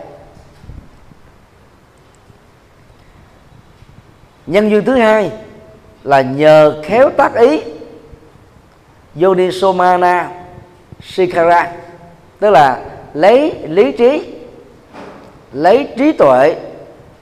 [4.47, 5.31] Nhân duyên thứ hai
[6.09, 7.61] là nhờ khéo tác ý.
[9.23, 10.31] Yonisomana
[11.03, 11.73] Sikara
[12.41, 12.81] tức là
[13.15, 14.23] lấy lý trí,
[15.53, 16.55] lấy trí tuệ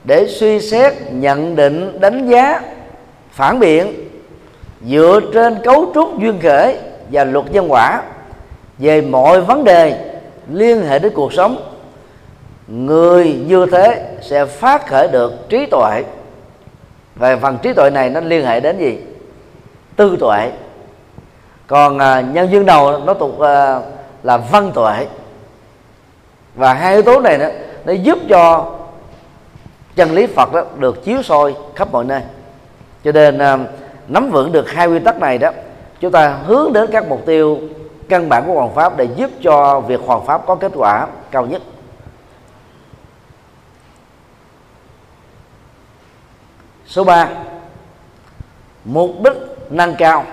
[0.03, 2.61] để suy xét, nhận định, đánh giá,
[3.31, 3.93] phản biện
[4.85, 6.77] dựa trên cấu trúc duyên khởi
[7.11, 8.01] và luật nhân quả
[8.77, 10.11] về mọi vấn đề
[10.51, 11.73] liên hệ đến cuộc sống.
[12.67, 16.03] Người như thế sẽ phát khởi được trí tuệ
[17.17, 18.99] và phần trí tuệ này nó liên hệ đến gì?
[19.95, 20.51] Tư tuệ.
[21.67, 23.79] Còn à, nhân duyên đầu nó tục à,
[24.23, 25.07] là văn tuệ.
[26.55, 27.47] Và hai yếu tố này đó
[27.85, 28.71] nó giúp cho
[29.95, 32.21] chân lý Phật đó được chiếu soi khắp mọi nơi.
[33.03, 33.57] Cho nên à,
[34.07, 35.51] nắm vững được hai nguyên tắc này đó
[35.99, 37.57] chúng ta hướng đến các mục tiêu
[38.09, 41.45] căn bản của hoàng pháp để giúp cho việc hoàng pháp có kết quả cao
[41.45, 41.61] nhất.
[46.87, 47.29] Số 3
[48.85, 49.33] mục đích
[49.69, 50.25] nâng cao.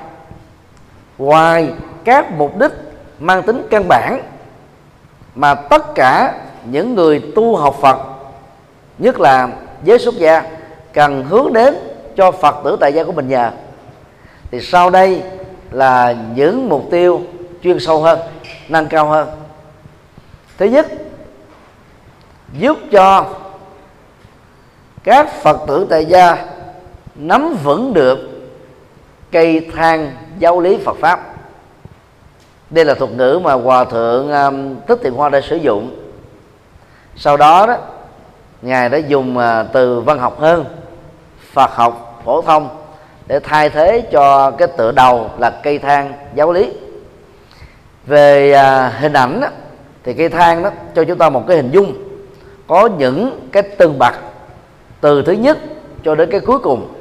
[1.19, 1.73] Ngoài
[2.05, 2.73] các mục đích
[3.19, 4.21] mang tính căn bản
[5.35, 7.99] mà tất cả những người tu học Phật,
[8.99, 9.49] nhất là
[9.85, 10.43] giới xuất gia,
[10.93, 11.75] cần hướng đến
[12.17, 13.51] cho phật tử tại gia của mình nhờ
[14.51, 15.23] thì sau đây
[15.71, 17.23] là những mục tiêu
[17.63, 18.19] chuyên sâu hơn,
[18.69, 19.29] nâng cao hơn.
[20.59, 20.87] Thứ nhất,
[22.59, 23.27] giúp cho
[25.05, 26.47] các phật tử tại gia
[27.15, 28.19] nắm vững được
[29.33, 31.21] cây thang giáo lý phật pháp.
[32.71, 35.97] Đây là thuật ngữ mà hòa thượng um, thích tiền hoa đã sử dụng.
[37.17, 37.77] Sau đó đó
[38.63, 40.65] ngài đã dùng uh, từ văn học hơn
[41.53, 42.69] phật học phổ thông
[43.27, 46.73] để thay thế cho cái tựa đầu là cây thang giáo lý.
[48.07, 49.49] Về à, hình ảnh đó,
[50.05, 51.95] thì cây thang đó cho chúng ta một cái hình dung
[52.67, 54.15] có những cái tương bậc
[55.05, 55.59] từ thứ nhất
[56.05, 56.95] cho đến cái cuối cùng.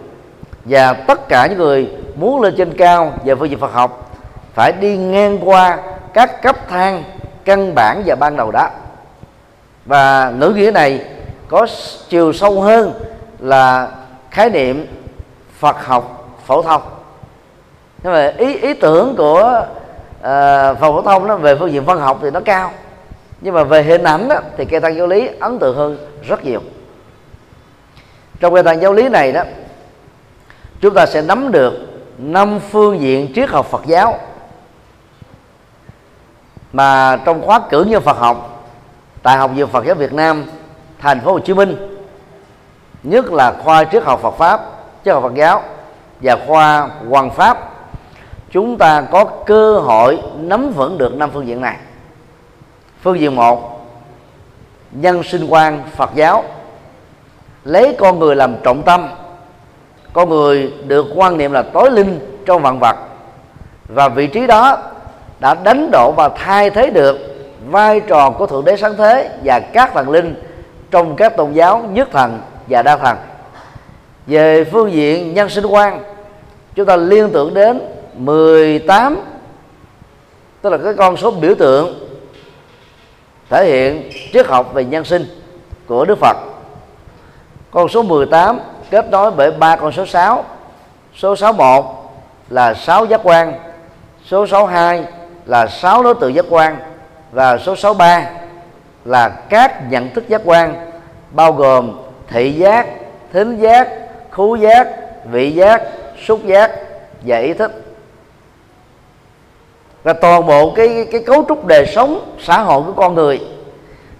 [0.65, 4.11] Và tất cả những người muốn lên trên cao về phương diện Phật học
[4.53, 5.79] phải đi ngang qua
[6.13, 7.03] các cấp thang
[7.45, 8.69] căn bản và ban đầu đó
[9.85, 11.05] và ngữ nghĩa này
[11.47, 11.67] có
[12.09, 12.93] chiều sâu hơn
[13.39, 13.87] là
[14.31, 14.87] khái niệm
[15.59, 16.81] Phật học phổ thông.
[18.03, 19.65] Nhưng mà ý ý tưởng của
[20.19, 22.71] uh, phổ thông nó về phương diện văn học thì nó cao.
[23.41, 26.45] Nhưng mà về hình ảnh đó, thì cây tăng giáo lý ấn tượng hơn rất
[26.45, 26.61] nhiều
[28.43, 29.43] trong cái tăng giáo lý này đó,
[30.81, 31.73] chúng ta sẽ nắm được
[32.17, 34.19] năm phương diện triết học Phật giáo.
[36.73, 38.65] Mà trong khóa cử nhân Phật học
[39.21, 40.45] tại học viện Phật giáo Việt Nam,
[40.99, 41.97] thành phố Hồ Chí Minh,
[43.03, 44.61] nhất là khoa triết học Phật pháp,
[45.05, 45.63] triết học Phật giáo
[46.21, 47.57] và khoa hoàng pháp,
[48.51, 51.77] chúng ta có cơ hội nắm vững được năm phương diện này.
[53.01, 53.87] Phương diện một,
[54.91, 56.43] nhân sinh quan Phật giáo
[57.65, 59.09] lấy con người làm trọng tâm.
[60.13, 62.95] Con người được quan niệm là tối linh trong vạn vật.
[63.87, 64.77] Và vị trí đó
[65.39, 67.17] đã đánh đổ và thay thế được
[67.65, 70.35] vai trò của thượng đế sáng thế và các thần linh
[70.91, 73.17] trong các tôn giáo nhất thần và đa thần.
[74.27, 76.03] Về phương diện nhân sinh quan,
[76.75, 77.81] chúng ta liên tưởng đến
[78.17, 79.17] 18
[80.61, 81.99] tức là cái con số biểu tượng
[83.49, 85.25] thể hiện triết học về nhân sinh
[85.87, 86.37] của Đức Phật
[87.73, 88.59] con số 18
[88.89, 90.43] kết nối bởi ba con số 6
[91.15, 91.85] số 61
[92.49, 93.53] là 6 giác quan.
[94.25, 95.05] Số 62
[95.45, 96.77] là 6 đối tượng giác quan.
[97.31, 98.29] Và số 63
[99.05, 100.91] là các nhận thức giác quan
[101.31, 101.91] bao gồm
[102.27, 102.87] thị giác,
[103.33, 103.89] thính giác,
[104.31, 104.87] khứu giác,
[105.31, 105.81] vị giác,
[106.25, 106.71] xúc giác
[107.21, 107.71] và ý thức.
[110.03, 113.41] Và toàn bộ cái cái cấu trúc đời sống xã hội của con người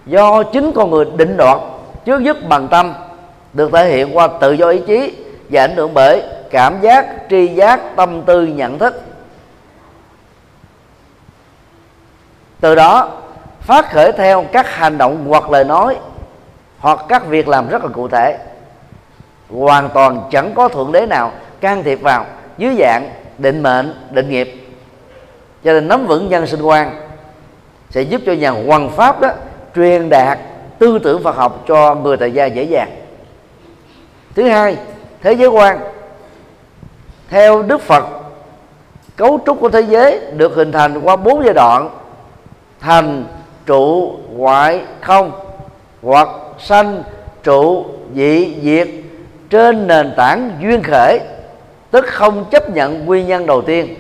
[0.06, 1.58] do chính con người định đoạt
[2.06, 2.94] trước nhất bằng tâm
[3.54, 5.14] được thể hiện qua tự do ý chí
[5.50, 9.02] và ảnh hưởng bởi cảm giác, tri giác, tâm tư, nhận thức.
[12.60, 13.22] Từ đó,
[13.62, 15.98] phát khởi theo các hành động hoặc lời nói
[16.80, 18.38] hoặc các việc làm rất là cụ thể.
[19.50, 22.26] Hoàn toàn chẳng có thượng đế nào can thiệp vào,
[22.58, 24.68] dưới dạng định mệnh, định nghiệp.
[25.64, 26.92] Cho nên nắm vững nhân sinh quan
[27.90, 29.30] sẽ giúp cho nhà hoàng pháp đó
[29.76, 30.40] truyền đạt
[30.80, 33.03] tư tưởng Phật học cho người tại gia dễ dàng
[34.36, 34.78] thứ hai,
[35.22, 35.80] thế giới quan.
[37.30, 38.06] Theo Đức Phật,
[39.16, 41.90] cấu trúc của thế giới được hình thành qua bốn giai đoạn
[42.80, 43.26] thành,
[43.66, 45.32] trụ, ngoại, không,
[46.02, 47.04] hoặc sanh,
[47.44, 48.88] trụ dị diệt.
[49.50, 51.20] Trên nền tảng duyên khởi,
[51.92, 53.96] tức không chấp nhận nguyên nhân đầu tiên,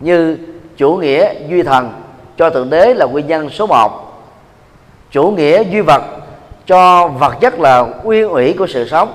[0.00, 0.38] như
[0.76, 1.92] chủ nghĩa duy thần,
[2.36, 4.08] cho thượng đế là nguyên nhân số 1
[5.10, 6.02] chủ nghĩa duy vật,
[6.66, 9.12] cho vật chất là nguyên ủy của sự sống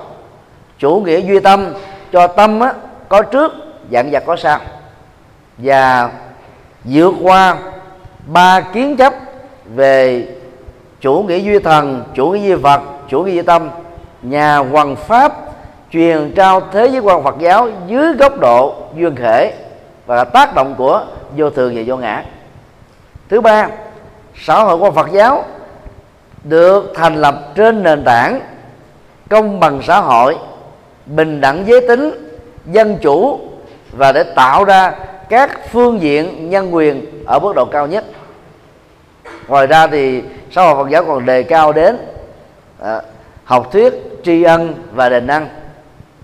[0.78, 1.74] chủ nghĩa duy tâm
[2.12, 2.72] cho tâm á,
[3.08, 3.52] có trước
[3.92, 4.60] dạng vật có sau.
[5.58, 6.10] Và
[6.84, 7.56] vượt qua
[8.26, 9.14] ba kiến chấp
[9.64, 10.28] về
[11.00, 13.70] chủ nghĩa duy thần chủ nghĩa duy vật chủ nghĩa duy tâm
[14.22, 15.32] nhà hoàng pháp
[15.92, 19.54] truyền trao thế giới quan Phật giáo dưới góc độ duyên khể
[20.06, 21.04] và tác động của
[21.36, 22.24] vô thường và vô ngã.
[23.28, 23.68] Thứ ba
[24.34, 25.44] xã hội quan Phật giáo
[26.44, 28.40] được thành lập trên nền tảng
[29.30, 30.36] công bằng xã hội
[31.06, 32.10] bình đẳng giới tính
[32.66, 33.40] dân chủ
[33.92, 34.92] và để tạo ra
[35.28, 38.04] các phương diện nhân quyền ở mức độ cao nhất.
[39.48, 41.98] Ngoài ra thì xã hội Phật giáo còn đề cao đến
[42.80, 43.00] à,
[43.44, 45.48] học thuyết tri ân và đền năng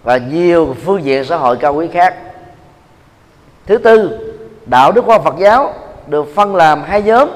[0.02, 2.14] và nhiều phương diện xã hội cao quý khác.
[3.66, 4.18] Thứ tư
[4.66, 5.74] đạo đức khoa Phật giáo
[6.06, 7.28] được phân làm hai nhóm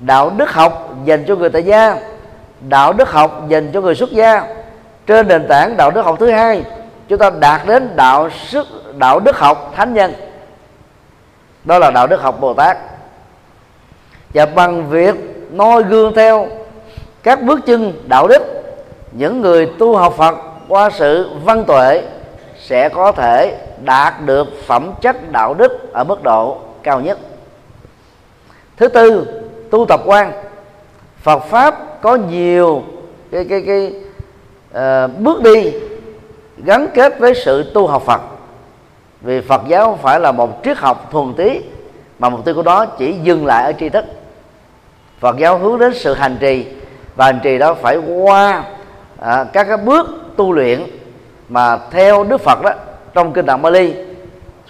[0.00, 1.96] đạo đức học dành cho người tại gia
[2.68, 4.46] đạo đức học dành cho người xuất gia
[5.10, 6.64] trên nền tảng đạo đức học thứ hai,
[7.08, 8.66] chúng ta đạt đến đạo sức,
[8.98, 10.12] đạo đức học thánh nhân.
[11.64, 12.78] Đó là đạo đức học bồ tát.
[14.34, 15.14] Và bằng việc
[15.50, 16.48] noi gương theo
[17.22, 18.42] các bước chân đạo đức,
[19.12, 20.34] những người tu học phật
[20.68, 22.02] qua sự văn tuệ
[22.58, 27.18] sẽ có thể đạt được phẩm chất đạo đức ở mức độ cao nhất.
[28.76, 29.26] Thứ tư,
[29.70, 30.32] tu tập quan.
[31.22, 32.82] Phật pháp có nhiều
[33.32, 33.92] cái cái cái
[34.74, 35.72] uh, bước đi
[36.64, 38.20] gắn kết với sự tu học Phật.
[39.20, 41.62] Vì Phật giáo không phải là một triết học thuần túy
[42.18, 44.04] mà mục tiêu của đó chỉ dừng lại ở tri thức.
[45.20, 46.66] Phật giáo hướng đến sự hành trì
[47.16, 48.64] và hành trì đó phải qua
[49.20, 50.06] à, các cái bước
[50.36, 50.86] tu luyện
[51.48, 52.70] mà theo Đức Phật đó
[53.14, 53.94] trong kinh Tạng Bali.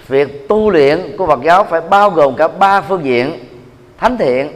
[0.08, 3.38] Việc tu luyện của Phật giáo phải bao gồm cả ba phương diện
[3.98, 4.52] thánh thiện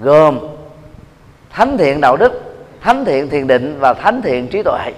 [0.00, 0.38] gồm
[1.50, 2.43] thánh thiện đạo đức
[2.84, 4.92] thánh thiện, thiền định và thánh thiện trí tuệ.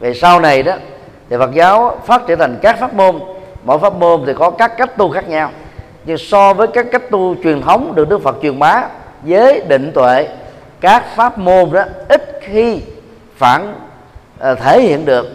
[0.00, 0.72] Về sau này đó,
[1.30, 3.20] thì Phật giáo phát triển thành các pháp môn.
[3.64, 5.50] Mỗi pháp môn thì có các cách tu khác nhau.
[6.04, 8.82] Nhưng so với các cách tu truyền thống được Đức Phật truyền bá,
[9.24, 10.28] giới định tuệ,
[10.80, 12.80] các pháp môn đó ít khi
[13.36, 13.74] phản
[14.38, 15.26] ờ, thể hiện được,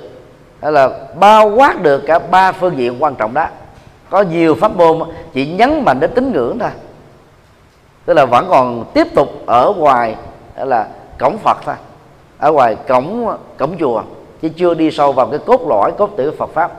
[0.62, 3.48] hay là bao quát được cả ba phương diện quan trọng đó.
[4.10, 5.00] Có nhiều pháp môn
[5.34, 6.70] chỉ nhấn mạnh đến tín ngưỡng thôi.
[8.06, 10.16] Tức là vẫn còn tiếp tục ở ngoài
[10.56, 10.88] là
[11.20, 11.76] cổng Phật thôi.
[12.38, 14.02] Ở ngoài cổng cổng chùa,
[14.42, 16.72] chứ chưa đi sâu vào cái cốt lõi, cốt tử Phật pháp.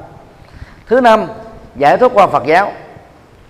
[0.87, 1.26] Thứ năm,
[1.76, 2.72] giải thoát qua Phật giáo.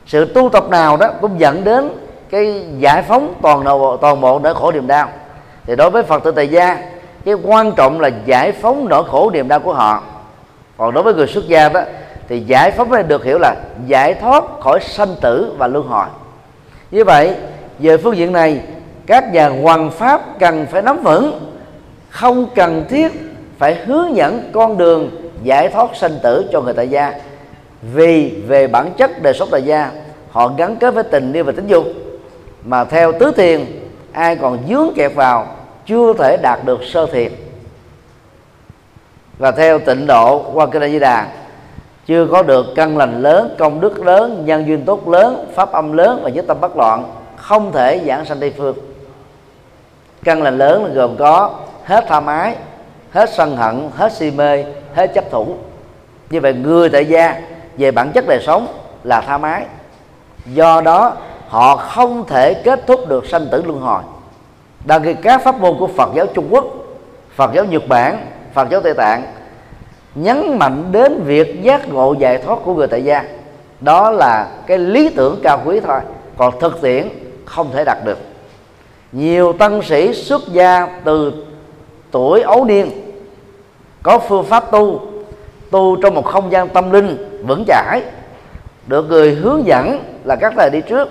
[0.07, 1.91] Sự tu tập nào đó cũng dẫn đến
[2.31, 5.09] cái giải phóng toàn bộ toàn bộ nỗi khổ niềm đau.
[5.67, 6.79] Thì đối với Phật tử tại gia,
[7.25, 10.03] cái quan trọng là giải phóng nỗi khổ niềm đau của họ.
[10.77, 11.81] Còn đối với người xuất gia đó,
[12.29, 13.55] thì giải phóng được hiểu là
[13.87, 16.07] giải thoát khỏi sanh tử và luân hồi.
[16.91, 17.35] Như vậy,
[17.79, 18.61] về phương diện này
[19.07, 21.55] các nhà hoàng pháp cần phải nắm vững,
[22.11, 23.13] không cần thiết
[23.59, 25.11] phải hướng dẫn con đường
[25.43, 27.13] giải thoát sanh tử cho người tại gia.
[27.95, 29.91] Vì về bản chất đời sống tại gia,
[30.31, 31.85] họ gắn kết với tình yêu và tính dục.
[32.65, 33.65] Mà theo tứ thiền,
[34.13, 35.47] ai còn dướng kẹt vào
[35.87, 37.33] chưa thể đạt được sơ thiền.
[39.39, 41.29] Và theo tịnh độ qua kinh Di Đà,
[42.07, 45.93] chưa có được căn lành lớn, công đức lớn, nhân duyên tốt lớn, pháp âm
[45.93, 48.77] lớn và nhất tâm bất loạn, không thể giảng sanh tây phương
[50.25, 51.51] căn lành lớn là gồm có
[51.85, 52.57] hết tha mái,
[53.11, 55.57] hết sân hận hết si mê hết chấp thủ.
[56.31, 57.41] Như vậy người tại gia
[57.79, 58.67] về bản chất đời sống
[59.05, 59.65] là tha mái.
[60.47, 61.13] Do đó
[61.49, 64.03] họ không thể kết thúc được sanh tử luân hồi.
[64.85, 66.65] Đang khi các pháp môn của Phật giáo Trung Quốc
[67.35, 69.23] Phật giáo Nhật Bản Phật giáo Tây Tạng
[70.15, 73.25] nhấn mạnh đến việc giác ngộ giải thoát của người tại gia.
[73.81, 76.01] Đó là cái lý tưởng cao quý thôi
[76.37, 77.09] còn thực tiễn
[77.45, 78.19] không thể đạt được
[79.13, 81.33] nhiều tăng sĩ xuất gia từ
[82.11, 82.91] tuổi ấu niên,
[84.03, 85.01] có phương pháp tu
[85.71, 88.03] tu trong một không gian tâm linh vững chãi,
[88.87, 91.09] được người hướng dẫn là các thầy đi trước.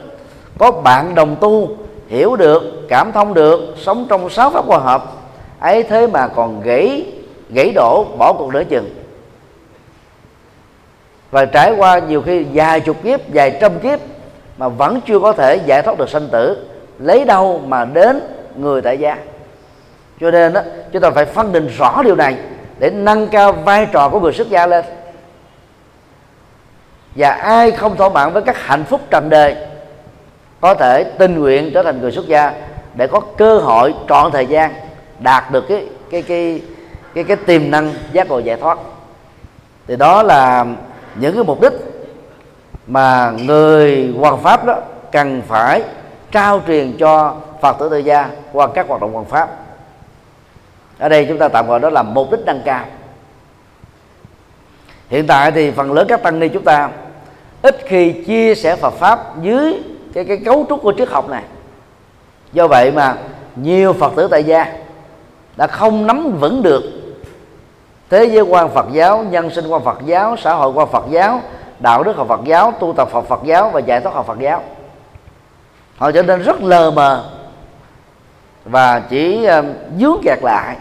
[0.58, 1.70] Có bạn đồng tu,
[2.08, 5.04] hiểu được, cảm thông được, sống trong sáu pháp hòa hợp,
[5.60, 7.06] ấy thế mà còn gãy
[7.50, 8.90] gãy đổ, bỏ cuộc nửa chừng.
[11.32, 14.00] Và trải qua nhiều khi vài chục kiếp, vài trăm kiếp
[14.58, 16.58] mà vẫn chưa có thể giải thoát được sanh tử
[17.02, 18.20] lấy đâu mà đến
[18.56, 19.18] người tại gia.
[20.20, 20.62] Cho nên đó,
[20.92, 22.38] chúng ta phải phân định rõ điều này
[22.80, 24.86] để nâng cao vai trò của người xuất gia lên.
[27.16, 29.56] Và ai không thỏa mãn với các hạnh phúc trần đời
[30.62, 32.54] có thể tình nguyện trở thành người xuất gia
[32.96, 34.74] để có cơ hội trọn thời gian
[35.20, 36.62] đạt được cái cái cái
[37.14, 38.78] cái cái tiềm năng giác ngộ giải thoát.
[39.88, 40.66] Thì đó là
[41.16, 41.74] những cái mục đích
[42.88, 44.76] mà người hoàng pháp đó
[45.12, 45.84] cần phải
[46.32, 49.50] trao truyền cho phật tử tự gia qua các hoạt động hoàng pháp.
[51.00, 52.86] Ở đây chúng ta tạm gọi đó là mục đích nâng cao.
[55.10, 56.90] Hiện tại thì phần lớn các tăng ni chúng ta
[57.62, 61.44] ít khi chia sẻ Phật pháp dưới cái cái cấu trúc của triết học này.
[62.54, 63.16] Do vậy mà
[63.56, 64.74] nhiều Phật tử tại gia
[65.56, 66.84] đã không nắm vững được
[68.10, 71.42] thế giới quan Phật giáo, nhân sinh quan Phật giáo, xã hội quan Phật giáo,
[71.80, 74.40] đạo đức học Phật giáo, tu tập học Phật giáo và giải thoát học Phật
[74.40, 74.64] giáo
[76.02, 77.30] họ trở nên rất lờ mờ
[78.66, 79.64] và chỉ ờ,
[80.00, 80.78] dướng kẹt lại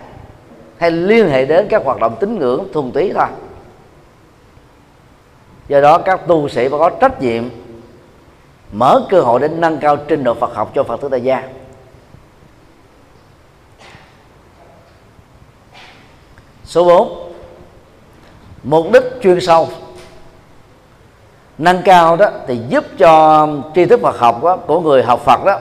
[0.79, 3.27] hay liên hệ đến các hoạt động tín ngưỡng thuần túy thôi.
[5.69, 7.45] Do đó các tu sĩ phải có trách nhiệm
[8.73, 11.49] mở cơ hội để nâng cao trình độ Phật học cho Phật tử tại gia.
[16.65, 17.33] Số 4
[18.63, 19.69] mục đích chuyên sâu
[21.61, 25.45] nâng cao đó thì giúp cho tri thức Phật học đó, của người học Phật
[25.45, 25.59] đó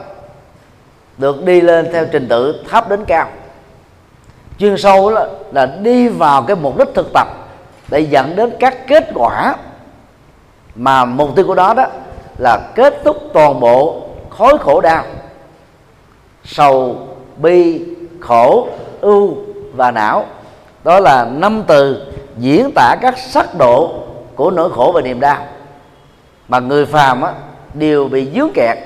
[1.18, 3.28] được đi lên theo trình tự thấp đến cao.
[4.60, 7.28] Chuyên sâu đó là đi vào cái mục đích thực tập
[7.90, 9.56] để dẫn đến các kết quả
[10.76, 11.86] mà mục tiêu của đó đó
[12.38, 15.04] là kết thúc toàn bộ khối khổ đau
[16.44, 16.96] sầu
[17.38, 17.86] bi
[18.20, 18.68] khổ
[19.02, 19.38] ưu
[19.76, 20.26] và não.
[20.84, 22.06] Đó là năm từ
[22.38, 23.94] diễn tả các sắc độ
[24.36, 25.46] của nỗi khổ và niềm đau
[26.50, 27.34] mà người phàm á,
[27.74, 28.78] đều bị dướng kẹt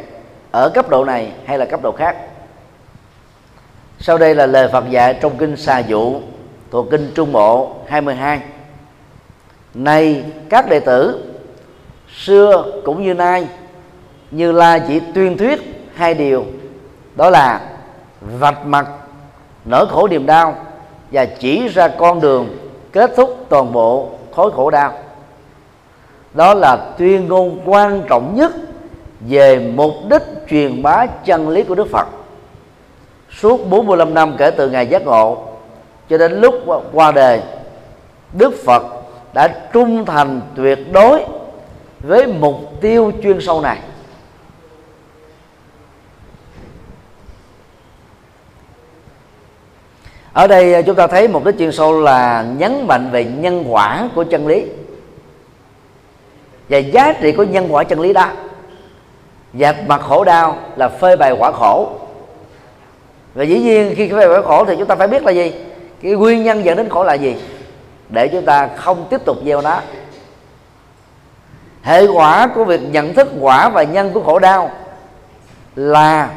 [0.52, 2.16] ở cấp độ này hay là cấp độ khác.
[4.00, 6.22] Sau đây là lời Phật dạy trong kinh Xà Dụ
[6.72, 8.42] thuộc kinh Trung Bộ 22
[9.74, 11.24] Này các đệ tử
[12.16, 13.48] Xưa cũng như nay
[14.32, 16.46] Như La chỉ tuyên thuyết hai điều
[17.16, 17.62] Đó là
[18.22, 18.88] vạch mặt
[19.66, 20.56] nỗi khổ niềm đau
[21.12, 22.58] Và chỉ ra con đường
[22.92, 24.94] kết thúc toàn bộ khối khổ đau.
[26.34, 28.52] Đó là tuyên ngôn quan trọng nhất
[29.20, 32.08] Về mục đích truyền bá chân lý của Đức Phật.
[33.32, 35.38] Suốt 45 năm kể từ ngày giác ngộ,
[36.10, 36.56] cho đến lúc
[36.94, 37.42] qua đời,
[38.34, 38.84] Đức Phật
[39.34, 41.26] đã trung thành tuyệt đối
[42.00, 43.80] với mục tiêu chuyên sâu này.
[50.34, 53.64] Ở đây à, chúng ta thấy một cái chuyên sâu là nhấn mạnh về nhân
[53.68, 54.66] quả của chân lý
[56.70, 58.28] và giá trị của nhân quả chân lý đó.
[59.54, 61.90] Dẹp mặt khổ đau là phơi bày quả khổ.
[63.34, 65.54] Và dĩ nhiên khi phải khổ thì chúng ta phải biết là gì?
[66.02, 67.36] Cái nguyên nhân dẫn đến khổ là gì?
[68.10, 69.80] Để chúng ta không tiếp tục gieo nó.
[71.82, 74.72] Hệ quả của việc nhận thức quả và nhân của khổ đau
[75.76, 76.30] là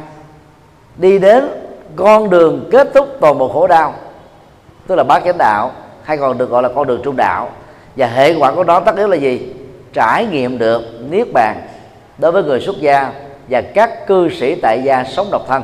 [0.96, 1.48] đi đến
[1.96, 3.94] con đường kết thúc toàn bộ khổ đau.
[4.86, 5.72] Tức là bát chánh đạo,
[6.02, 7.50] hay còn được gọi là con đường trung đạo.
[7.96, 9.54] Và hệ quả của nó tất yếu là gì?
[9.96, 11.60] Trải nghiệm được niết bàn
[12.18, 13.12] đối với người xuất gia
[13.48, 15.62] và các cư sĩ tại gia sống độc thân.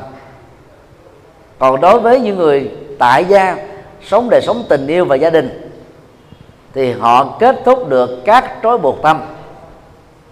[1.59, 3.57] Còn đối với những người tại gia
[4.05, 5.71] sống đời sống tình yêu và gia đình,
[6.73, 9.21] thì họ kết thúc được các trói buộc tâm,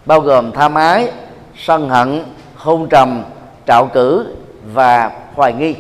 [0.05, 1.11] bao gồm tham ái,
[1.57, 2.23] sân hận,
[2.55, 3.23] hôn trầm,
[3.67, 4.35] trạo cử
[4.73, 5.75] và hoài nghi.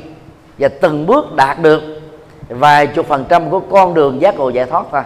[0.57, 1.81] Và từng bước đạt được
[2.49, 5.01] vài chục phần trăm của con đường giác ngộ giải thoát thôi.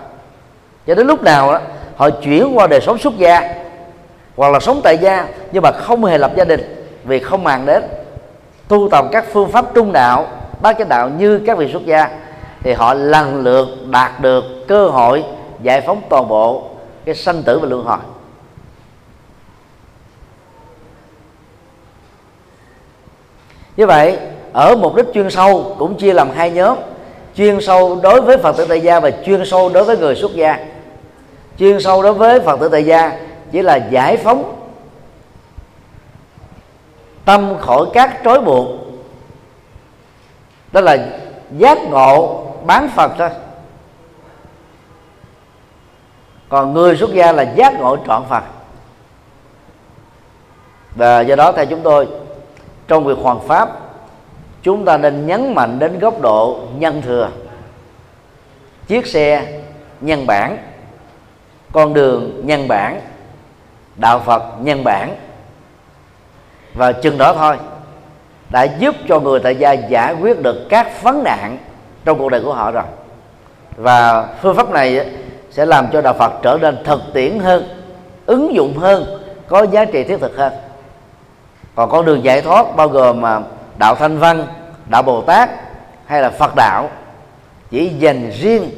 [0.88, 1.60] Cho đến lúc nào đó
[1.96, 3.56] họ chuyển qua đời sống xuất gia,
[4.36, 7.66] hoặc là sống tại gia, nhưng mà không hề lập gia đình, vì không màng
[7.66, 7.84] đến.
[8.68, 10.28] Tu tập các phương pháp trung đạo,
[10.62, 12.10] bát chánh đạo như các vị xuất gia,
[12.64, 15.24] thì họ lần lượt đạt được cơ hội
[15.62, 16.64] giải phóng toàn bộ
[17.06, 17.98] cái sanh tử và luân hồi.
[23.78, 24.18] Như vậy,
[24.54, 26.78] ở mục đích chuyên sâu cũng chia làm hai nhóm,
[27.36, 30.34] chuyên sâu đối với phật tử tại gia và chuyên sâu đối với người xuất
[30.34, 30.66] gia
[31.60, 33.20] chuyên sâu đối với phật tử tại gia
[33.52, 34.56] chỉ là giải phóng
[37.26, 38.68] tâm khỏi các trói buộc.
[40.72, 40.98] Đó là
[41.58, 43.30] giác ngộ bán phật thôi.
[46.50, 48.44] Còn người xuất gia là giác ngộ trọn phật.
[50.96, 52.08] Và do đó theo chúng tôi,
[52.88, 53.70] trong việc hoàn pháp,
[54.62, 57.30] chúng ta nên nhấn mạnh đến góc độ nhân thừa.
[58.88, 59.60] Chiếc xe,
[60.02, 60.58] nhân bản
[61.76, 63.02] con đường nhân bản,
[63.96, 65.16] đạo phật nhân bản.
[66.74, 67.58] Và chừng đó thôi,
[68.50, 71.58] đã giúp cho người tại gia giải quyết được các vấn nạn
[72.06, 72.84] trong cuộc đời của họ rồi.
[73.78, 75.10] Và phương pháp này
[75.52, 77.68] sẽ làm cho đạo Phật trở nên thực tiễn hơn,
[78.26, 80.54] ứng dụng hơn, có giá trị thiết thực hơn.
[81.76, 83.42] Còn con đường giải thoát bao gồm mà
[83.78, 84.48] đạo thanh văn,
[84.90, 85.50] đạo bồ tát
[86.06, 86.90] hay là phật đạo,
[87.72, 88.72] chỉ dành riêng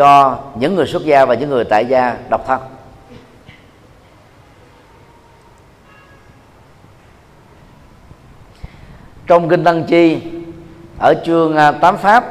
[0.00, 2.60] cho những người xuất gia và những người tại gia độc thân.
[9.26, 10.20] Trong kinh Tăng Chi,
[10.98, 12.24] ở chương à, tám pháp,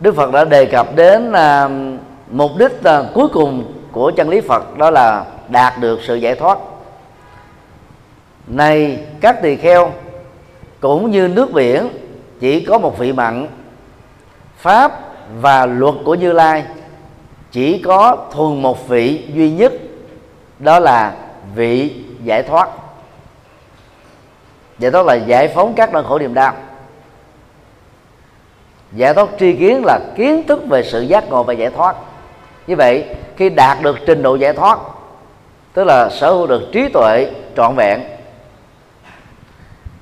[0.00, 1.68] Đức Phật đã đề cập đến à,
[2.30, 6.34] mục đích à, cuối cùng của chân lý Phật đó là đạt được sự giải
[6.34, 6.58] thoát.
[8.46, 9.92] Này, các tỳ kheo,
[10.80, 11.88] cũng như nước biển,
[12.40, 13.48] chỉ có một vị mặn,
[14.56, 15.07] pháp
[15.40, 16.64] và luật của như lai,
[17.50, 19.72] chỉ có thuần một vị duy nhất,
[20.58, 21.14] đó là
[21.54, 22.68] vị giải thoát.
[24.78, 26.54] Giải thoát là giải phóng các nỗi khổ niềm đau.
[28.92, 31.96] Giải thoát tri kiến là kiến thức về sự giác ngộ và giải thoát.
[32.66, 33.04] Như vậy,
[33.36, 34.78] khi đạt được trình độ giải thoát,
[35.72, 38.00] tức là sở hữu được trí tuệ trọn vẹn,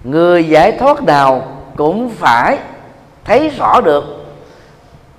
[0.04, 1.46] người giải thoát nào
[1.76, 2.58] cũng phải
[3.24, 4.15] thấy rõ được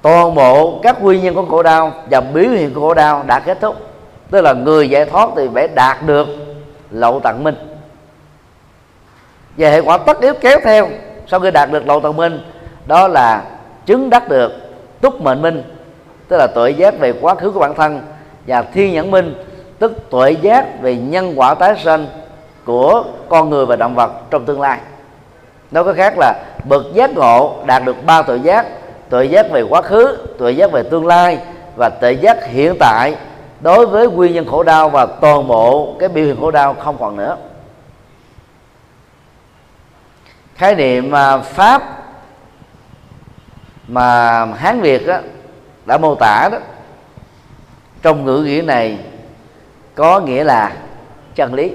[0.01, 3.39] toàn bộ các nguyên nhân của khổ đau và biểu hiện của khổ đau đã
[3.39, 3.75] kết thúc.
[4.31, 6.27] Tức là người giải thoát thì phải đạt được
[6.91, 7.55] lậu tận minh.
[9.57, 10.87] Và hệ quả tất yếu kéo theo
[11.27, 12.39] sau khi đạt được lậu tận minh,
[12.85, 13.43] đó là
[13.85, 14.51] chứng đắc được
[15.01, 15.63] túc mệnh minh,
[16.27, 18.01] tức là tuệ giác về quá khứ của bản thân
[18.47, 19.35] và thiên nhãn minh,
[19.79, 22.07] tức tuệ giác về nhân quả tái sinh
[22.65, 24.79] của con người và động vật trong tương lai.
[25.71, 26.33] Nói có khác là
[26.69, 28.65] bậc giác ngộ đạt được ba tuệ giác
[29.09, 31.39] tuệ giác về quá khứ tuệ giác về tương lai
[31.77, 33.15] và tuệ giác hiện tại
[33.61, 36.97] đối với nguyên nhân khổ đau và toàn bộ cái biểu hiện khổ đau không
[36.99, 37.37] còn nữa.
[40.55, 41.83] Khái niệm mà pháp
[43.87, 45.17] mà hán việt đó,
[45.85, 46.57] đã mô tả đó
[48.01, 48.97] trong ngữ nghĩa này
[49.95, 50.73] có nghĩa là
[51.35, 51.71] chân lý.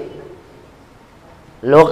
[1.61, 1.87] Luật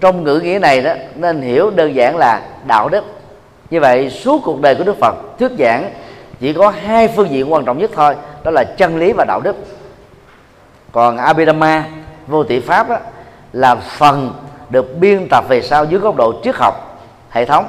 [0.00, 3.04] trong ngữ nghĩa này đó nên hiểu đơn giản là đạo đức
[3.72, 5.90] như vậy suốt cuộc đời của đức phật thuyết giảng
[6.40, 9.40] chỉ có hai phương diện quan trọng nhất thôi đó là chân lý và đạo
[9.40, 9.56] đức.
[10.92, 11.88] Còn abhidhamma
[12.26, 12.98] vô tỷ pháp đó,
[13.52, 14.34] là phần
[14.70, 17.66] được biên tập về sau dưới góc độ triết học hệ thống.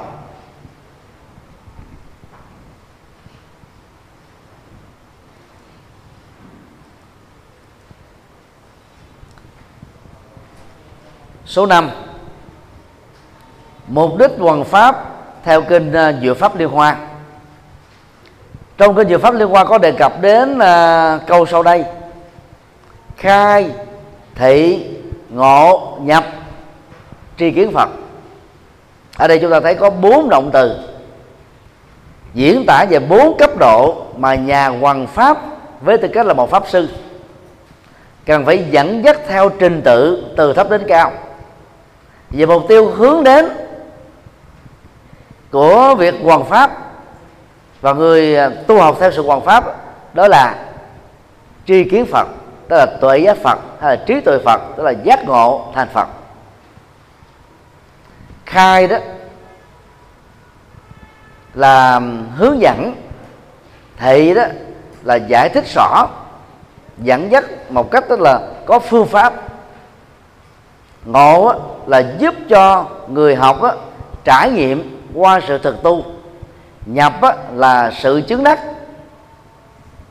[11.44, 11.90] Số 5
[13.86, 15.13] mục đích hoàn pháp
[15.44, 16.96] theo kinh uh, à, pháp liên hoa.
[18.78, 21.84] Trong kinh Dựa pháp liên hoa có đề cập đến uh, câu sau đây.
[23.16, 23.70] Khai
[24.34, 24.86] thị
[25.30, 26.24] ngộ nhập
[27.38, 27.88] tri kiến phật.
[29.16, 30.78] Ở đây chúng ta thấy có bốn động từ
[32.34, 35.38] diễn tả về bốn cấp độ mà nhà hoàng pháp
[35.80, 36.88] với tư cách là một pháp sư.
[38.26, 41.12] Cần phải dẫn dắt theo trình tự từ thấp đến cao.
[42.30, 43.46] Về mục tiêu hướng đến
[45.54, 46.70] của việc hoàn pháp
[47.80, 49.64] và người à, tu học theo sự hoàn pháp,
[50.14, 50.54] đó là
[51.66, 52.28] tri kiến phật,
[52.68, 55.88] đó là tuệ giác phật, hay là trí tuệ phật đó là giác ngộ thành
[55.88, 56.08] phật.
[58.46, 58.96] Khai đó
[61.54, 62.00] là
[62.36, 62.94] hướng dẫn,
[63.96, 64.42] thị đó
[65.02, 66.08] là giải thích rõ,
[66.98, 69.34] dẫn dắt một cách tức là có phương pháp.
[71.04, 71.54] Ngộ
[71.86, 73.60] là giúp cho người học
[74.24, 76.04] trải nghiệm qua sự thực tu.
[76.86, 78.60] Nhập á, là sự chứng đắc.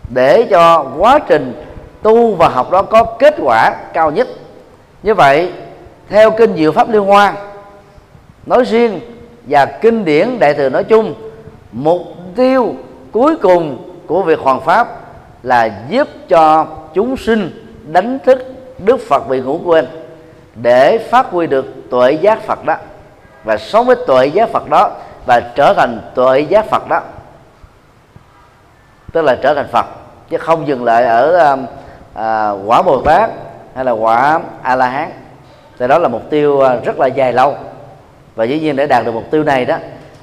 [0.10, 1.66] Để cho quá trình
[2.02, 4.28] tu và học đó có kết quả cao nhất.
[5.04, 5.52] Như vậy
[6.10, 7.34] theo kinh diệu pháp liên hoa
[8.46, 9.00] nói riêng
[9.44, 11.14] và kinh điển đại thừa nói chung
[11.72, 12.02] mục
[12.36, 12.76] tiêu
[13.12, 14.88] cuối cùng của việc hoàn pháp
[15.44, 17.52] là giúp cho chúng sinh
[17.92, 19.86] đánh thức đức phật bị ngủ quên
[20.56, 22.76] để phát huy được tuệ giác phật đó
[23.44, 24.92] và sống với tuệ giác phật đó
[25.26, 27.02] và trở thành tuệ giác phật đó.
[29.12, 29.86] Tức là trở thành phật
[30.30, 31.66] chứ không dừng lại ở um,
[32.14, 33.30] à, quả bồ tát
[33.76, 35.12] hay là quả a la hán
[35.80, 37.56] thì đó là mục tiêu à, rất là dài lâu.
[38.36, 39.78] Và dĩ nhiên để đạt được mục tiêu này đó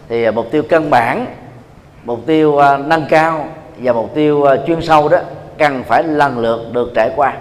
[0.09, 1.27] thì à, mục tiêu căn bản
[2.05, 3.47] mục tiêu à, nâng cao
[3.79, 5.18] và mục tiêu chuyên sâu đó
[5.59, 7.35] cần phải lần lượt được trải qua.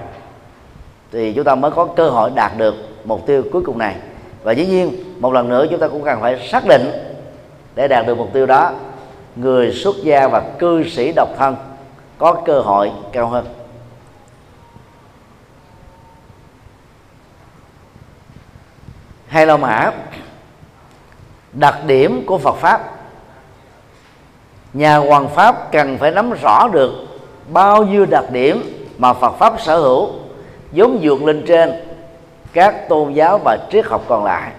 [1.11, 3.95] Thì chúng ta mới có cơ hội đạt được mục tiêu cuối cùng này.
[4.43, 6.91] Và dĩ nhiên một lần nữa chúng ta cũng cần phải xác định
[7.75, 8.71] để đạt được mục tiêu đó,
[9.35, 11.55] người xuất gia và cư sĩ độc thân
[12.17, 13.45] có cơ hội cao hơn.
[19.27, 19.91] Hay la mã,
[21.53, 22.95] đặc điểm của Phật pháp.
[24.73, 26.91] Nhà hoàng pháp cần phải nắm rõ được
[27.49, 30.09] bao nhiêu đặc điểm mà Phật pháp sở hữu,
[30.71, 31.73] giống dược lên trên
[32.53, 34.51] các tôn giáo và triết học còn lại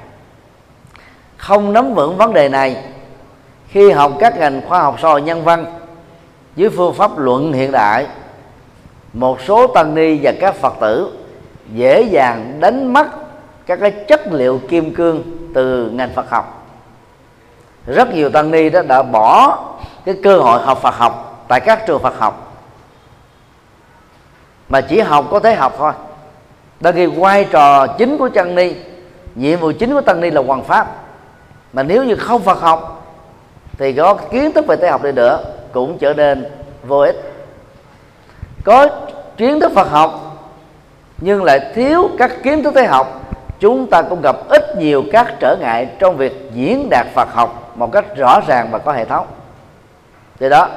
[1.41, 2.85] không nắm vững vấn đề này.
[3.69, 5.67] Khi học các ngành khoa học xã hội nhân văn,
[6.57, 8.07] dưới phương pháp luận hiện đại,
[9.13, 11.19] một số tăng ni và các phật tử
[11.73, 13.07] dễ dàng đánh mất
[13.67, 15.23] các cái chất liệu kim cương
[15.55, 16.67] từ ngành phật học.
[17.87, 19.59] Rất nhiều tăng ni đó đã bỏ
[20.05, 22.63] cái cơ hội học Phật học tại các trường Phật học.
[24.69, 25.93] Mà chỉ học có thể học thôi.
[26.81, 28.75] Đôi khi vai trò chính của tăng ni,
[29.35, 31.00] nhiệm vụ chính của tăng ni là hoàng pháp
[31.73, 33.07] mà nếu như không Phật học,
[33.79, 36.47] thì có kiến thức về tế học đi nữa cũng trở nên
[36.87, 37.33] vô ích.
[38.65, 38.87] Có
[39.37, 40.21] kiến thức Phật học,
[41.19, 43.21] nhưng lại thiếu các kiến thức tế học,
[43.61, 47.73] chúng ta cũng gặp ít nhiều các trở ngại trong việc diễn đạt Phật học
[47.75, 49.27] một cách rõ ràng và có hệ thống.
[50.41, 50.69] Do đó,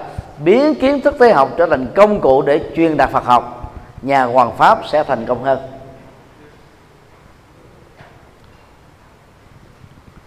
[0.44, 4.24] biến kiến thức tế học trở thành công cụ để truyền đạt Phật học, nhà
[4.24, 5.60] hoàng pháp sẽ thành công hơn.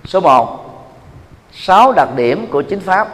[0.07, 0.63] Số 1
[1.53, 3.09] sáu đặc điểm của chính pháp.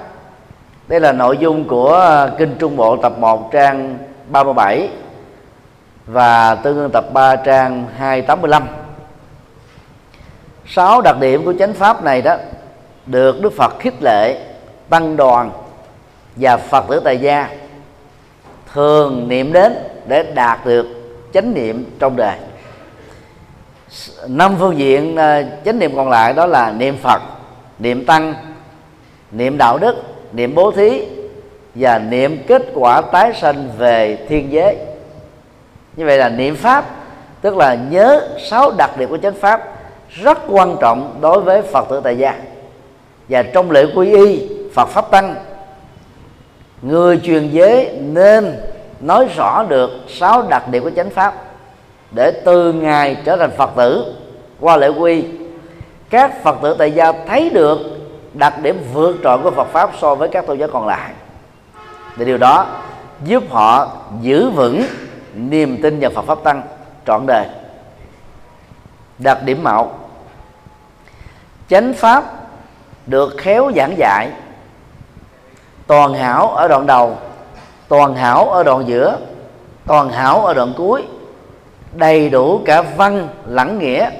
[0.88, 4.88] Đây là nội dung của ờ, kinh Trung Bộ tập 1 trang 37
[6.06, 8.66] và tương ương tập 3 trang 285
[10.66, 12.36] sáu đặc điểm của chánh pháp này đó
[13.06, 14.44] được Đức Phật khích lệ
[14.88, 15.50] tăng đoàn
[16.36, 17.48] và Phật tử tại gia
[18.72, 19.72] thường niệm đến
[20.06, 20.86] để đạt được
[21.34, 22.36] chánh niệm trong đời
[24.28, 27.22] năm phương diện ờ, chánh niệm còn lại đó là niệm Phật,
[27.78, 28.34] niệm tăng,
[29.32, 29.96] niệm đạo đức,
[30.32, 31.02] niệm bố thí
[31.74, 34.76] và niệm kết quả tái sanh về thiên giới.
[35.96, 36.84] Như vậy là niệm pháp,
[37.40, 39.62] tức là nhớ sáu đặc điểm của chánh pháp,
[40.08, 42.34] rất quan trọng đối với phật tử tại gia.
[43.28, 45.34] Và trong lễ quy y, phật pháp tăng,
[46.82, 48.60] người truyền giới nên
[49.00, 51.51] nói rõ được sáu đặc điểm của chánh pháp
[52.14, 54.14] để từ ngày trở thành phật tử.
[54.60, 55.24] Qua lễ quy,
[56.10, 57.78] các phật tử tại gia thấy được
[58.34, 61.12] đặc điểm vượt trội của Phật pháp so với các tôn giáo còn lại.
[62.16, 62.66] Thì điều đó
[63.24, 63.90] giúp họ
[64.20, 64.82] giữ vững
[65.34, 66.62] niềm tin vào Phật pháp tăng
[67.06, 67.46] trọn đời.
[69.18, 69.92] Đặc điểm mạo
[71.68, 72.24] chánh pháp
[73.06, 74.30] được khéo giảng dạy,
[75.86, 77.16] toàn hảo ở đoạn đầu,
[77.88, 79.18] toàn hảo ở đoạn giữa,
[79.86, 81.04] toàn hảo ở đoạn cuối
[81.92, 84.10] đầy đủ cả văn lẫn nghĩa,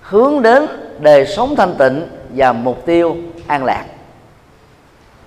[0.00, 0.66] hướng đến
[0.98, 3.84] đời sống thanh tịnh và mục tiêu an lạc.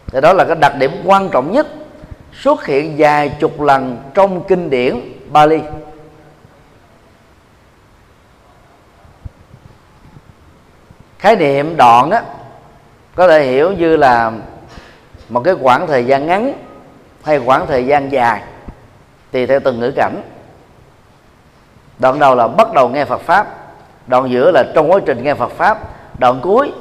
[0.08, 1.68] Thì đó là cái đặc điểm quan trọng nhất
[2.42, 5.00] xuất hiện vài chục lần trong kinh điển
[5.32, 5.60] Bali.
[11.20, 12.24] Khái niệm đoạn á,
[13.16, 14.32] có thể hiểu như là
[15.30, 16.54] một cái khoảng thời gian ngắn
[17.24, 18.42] hay khoảng thời gian dài,
[19.32, 20.22] tùy theo từng ngữ cảnh
[22.00, 23.48] đoạn đầu là bắt đầu nghe Phật pháp
[24.08, 25.80] đoạn giữa là trong quá trình nghe Phật pháp
[26.20, 26.72] đoạn cuối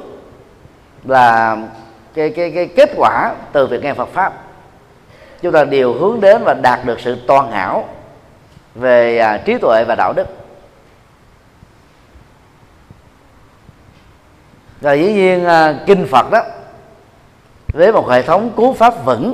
[1.03, 1.57] là
[2.13, 4.33] cái cái cái kết quả từ việc nghe Phật pháp.
[5.41, 7.87] Chúng ta đều hướng đến và đạt được sự toàn hảo
[8.75, 10.27] về à, trí tuệ và đạo đức.
[14.81, 16.43] Rồi dĩ nhiên à, kinh Phật đó
[17.73, 19.33] với một hệ thống cú pháp vững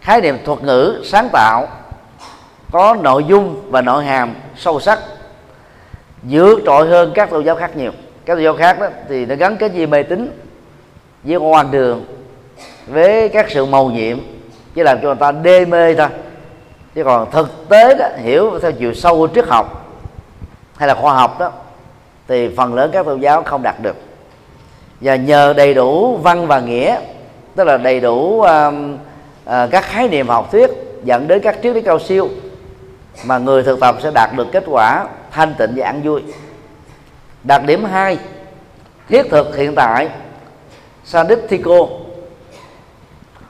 [0.00, 1.68] khái niệm thuật ngữ sáng tạo
[2.70, 4.98] có nội dung và nội hàm sâu sắc
[6.22, 7.92] vượt trội hơn các tôn giáo khác nhiều.
[8.24, 10.38] Các tôn giáo khác đó thì nó gắn kết với mê tín
[11.24, 12.04] với ngoan đường
[12.86, 14.18] với các sự mầu nhiệm
[14.74, 16.08] chỉ làm cho người ta đê mê thôi.
[16.94, 19.96] Chứ còn thực tế đó hiểu theo chiều sâu của triết học
[20.76, 21.52] hay là khoa học đó
[22.28, 23.96] thì phần lớn các tôn giáo không đạt được.
[25.00, 26.96] Và nhờ đầy đủ văn và nghĩa
[27.56, 30.70] tức là đầy đủ um, uh, các khái niệm học thuyết
[31.04, 32.28] dẫn đến các triết lý cao siêu
[33.24, 36.22] mà người thực tập sẽ đạt được kết quả thanh tịnh và an vui.
[37.44, 38.18] Đặc điểm hai,
[39.08, 40.08] thiết thực hiện tại
[41.04, 41.86] sadithiko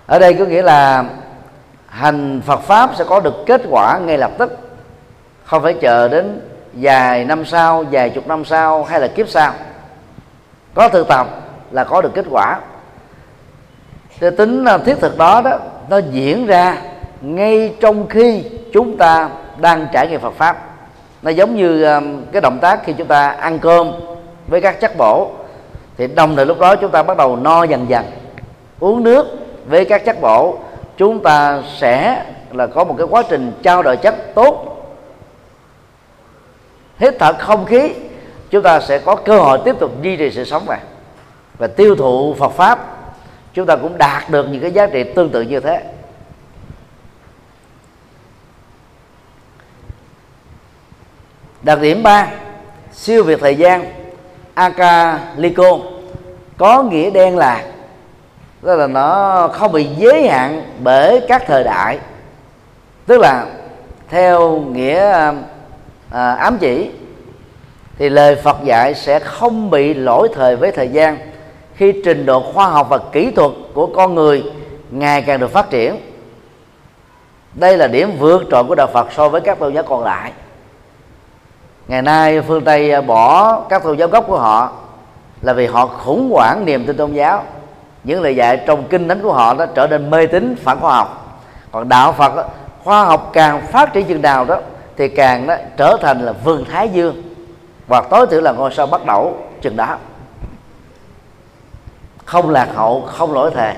[0.07, 1.05] ở đây có nghĩa là
[1.87, 4.59] hành Phật pháp sẽ có được kết quả ngay lập tức.
[5.45, 6.41] Không phải chờ đến
[6.73, 9.53] vài năm sau, vài chục năm sau hay là kiếp sau.
[10.75, 11.27] Có thực tập
[11.71, 12.61] là có được kết quả.
[14.21, 15.59] Thì tính thiết thực đó đó,
[15.89, 16.77] nó diễn ra
[17.21, 19.29] ngay trong khi chúng ta
[19.61, 20.67] đang trải nghiệm Phật pháp.
[21.23, 23.93] Nó giống như um, cái động tác khi chúng ta ăn cơm
[24.49, 25.31] với các chất bổ.
[25.97, 28.05] Thì đồng thời lúc đó chúng ta bắt đầu no dần dần.
[28.81, 29.27] Uống nước
[29.67, 30.59] với các chất bổ
[30.97, 34.67] chúng ta sẽ là có một cái quá trình trao đổi chất tốt.
[36.99, 37.93] Hít thở không khí
[38.51, 40.81] chúng ta sẽ có cơ hội tiếp tục duy trì sự sống này
[41.59, 42.87] và tiêu thụ Phật pháp
[43.55, 45.83] chúng ta cũng đạt được những cái giá trị tương tự như thế.
[51.63, 52.29] Đặc điểm 3
[52.93, 53.85] siêu việt thời gian
[54.55, 55.79] akaliko
[56.59, 57.65] có nghĩa đen là
[58.63, 61.99] tức là nó không bị giới hạn bởi các thời đại.
[63.07, 63.47] Tức là
[64.09, 65.33] theo nghĩa
[66.11, 66.91] à, ám chỉ
[67.99, 71.19] thì lời Phật dạy sẽ không bị lỗi thời với thời gian
[71.75, 74.45] khi trình độ khoa học và kỹ thuật của con người
[74.91, 75.97] ngày càng được phát triển.
[77.55, 80.33] Đây là điểm vượt trội của đạo Phật so với các tôn giáo còn lại
[81.91, 84.73] ngày nay phương tây à, bỏ các tôn giáo gốc của họ
[85.43, 87.43] là vì họ khủng hoảng niềm tin tôn giáo.
[88.05, 90.97] Những lời dạy trong kinh thánh của họ đó trở nên mê tín phản khoa
[90.97, 91.39] học.
[91.73, 92.45] Còn đạo phật đó,
[92.85, 94.59] khoa học càng phát triển chừng nào đó
[94.97, 97.23] thì càng đó trở thành là vườn thái dương.
[97.87, 99.97] Và tối thiểu là ngôi sao bắt đầu chừng đó.
[102.25, 103.75] Không lạc hậu không lỗi thề.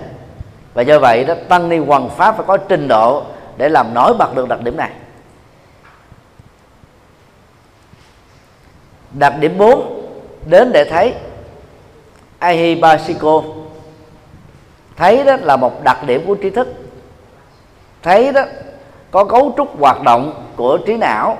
[0.74, 3.22] Và do vậy đó tăng ni hoàng pháp phải có trình độ
[3.56, 4.90] để làm nổi bật được đặc điểm này.
[9.12, 10.02] Đặc điểm 4
[10.46, 11.14] đến để thấy
[12.38, 13.42] ahibasiko
[14.96, 16.68] thấy đó là một đặc điểm của trí thức.
[18.02, 18.42] Thấy đó
[19.10, 21.38] có cấu trúc hoạt động của trí não,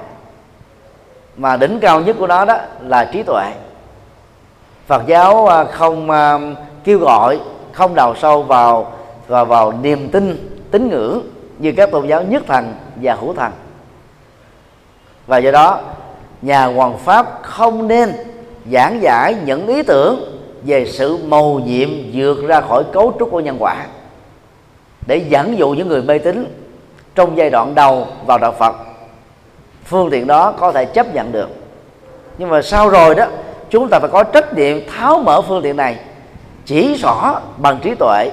[1.37, 3.53] mà đỉnh cao nhất của nó đó là trí tuệ.
[4.87, 6.39] Phật giáo à, không à,
[6.85, 7.41] kêu gọi,
[7.73, 8.93] không đào sâu vào,
[9.29, 11.23] và vào niềm tin, tín ngưỡng
[11.59, 13.53] như các tôn giáo nhất thần và hữu thần.
[15.27, 15.81] Và do đó
[16.43, 18.13] nhà hoàng pháp không nên
[18.73, 23.41] giảng giải những ý tưởng về sự mầu nhiệm vượt ra khỏi cấu trúc của
[23.41, 23.87] nhân quả.
[25.07, 26.59] Để dẫn dụ những người mê tín
[27.15, 28.77] trong giai đoạn đầu vào đạo Phật,
[29.85, 31.49] phương tiện đó có thể chấp nhận được.
[32.39, 33.27] Nhưng mà sau rồi đó,
[33.71, 35.97] chúng ta phải có trách nhiệm tháo mở phương tiện này,
[36.65, 38.31] chỉ rõ bằng trí tuệ,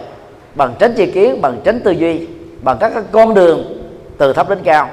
[0.56, 2.28] bằng tránh chi kiến, bằng tránh tư duy,
[2.62, 3.64] bằng các con đường
[4.18, 4.90] từ thấp đến cao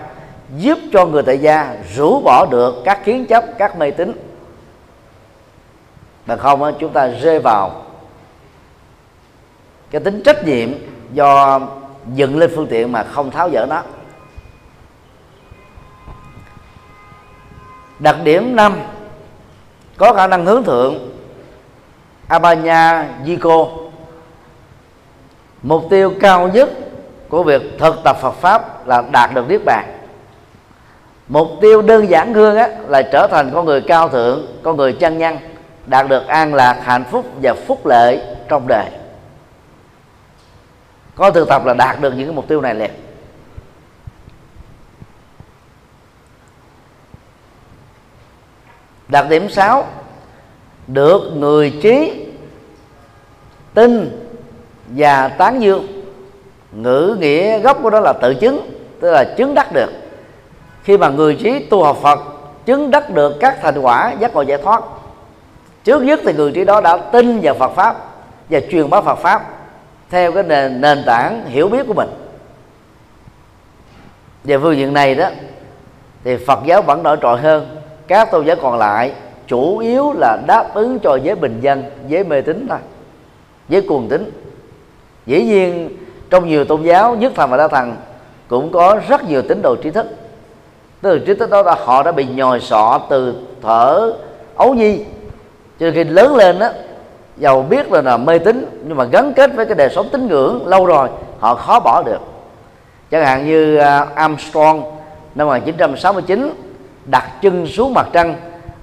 [0.56, 4.12] giúp cho người tại gia rũ bỏ được các kiến chấp, các mê tín.
[6.26, 7.82] Bằng không chúng ta rơi vào
[9.90, 10.70] cái tính trách nhiệm
[11.12, 11.60] do
[12.14, 13.82] dựng lên phương tiện mà không tháo dỡ nó.
[17.98, 18.78] Đặc điểm năm,
[19.96, 21.12] có khả năng hướng thượng.
[22.28, 23.88] Abanya Jiko
[25.62, 26.70] mục tiêu cao nhất
[27.28, 29.95] của việc thực tập Phật pháp là đạt được niết bàn
[31.28, 34.92] mục tiêu đơn giản hơn á, là trở thành con người cao thượng con người
[34.92, 35.38] chân nhân
[35.86, 38.86] đạt được an lạc hạnh phúc và phúc lợi trong đời.
[41.14, 42.90] Có thực tập là đạt được những cái mục tiêu này liền.
[49.08, 49.86] Đặc điểm 6
[50.86, 52.26] được người trí
[53.74, 54.22] tin
[54.88, 55.86] và tán dương.
[56.72, 58.70] Ngữ nghĩa gốc của đó là tự chứng
[59.00, 59.90] tức là chứng đắc được
[60.86, 62.18] khi mà người trí tu học Phật
[62.66, 64.82] chứng đắc được các thành quả giác ngộ giải thoát.
[65.84, 67.96] Trước nhất thì người trí đó đã tin vào Phật pháp
[68.50, 69.42] và truyền bá Phật pháp
[70.10, 72.08] theo cái nền, nền tảng hiểu biết của mình.
[74.44, 75.28] Về phương diện này đó
[76.24, 77.76] thì Phật giáo vẫn nổi trội hơn.
[78.06, 79.12] Các tôn giáo còn lại
[79.46, 82.78] chủ yếu là đáp ứng cho giới bình dân giới mê tín thôi
[83.68, 84.30] giới cuồng tín.
[85.26, 85.96] Dĩ nhiên
[86.30, 87.96] trong nhiều tôn giáo nhất thần và đa thần
[88.48, 90.06] cũng có rất nhiều tín đồ trí thức
[91.06, 94.12] từ trí thức đó là họ đã bị nhồi sọ từ thở
[94.56, 94.98] ấu nhi.
[95.80, 96.72] Cho nên khi lớn lên á
[97.36, 100.26] giàu biết là, là mê tín nhưng mà gắn kết với cái đời sống tín
[100.26, 102.18] ngưỡng lâu rồi họ khó bỏ được.
[103.10, 104.82] Chẳng hạn như à, Armstrong
[105.34, 106.54] năm 1969
[107.04, 108.34] đặt chân xuống mặt trăng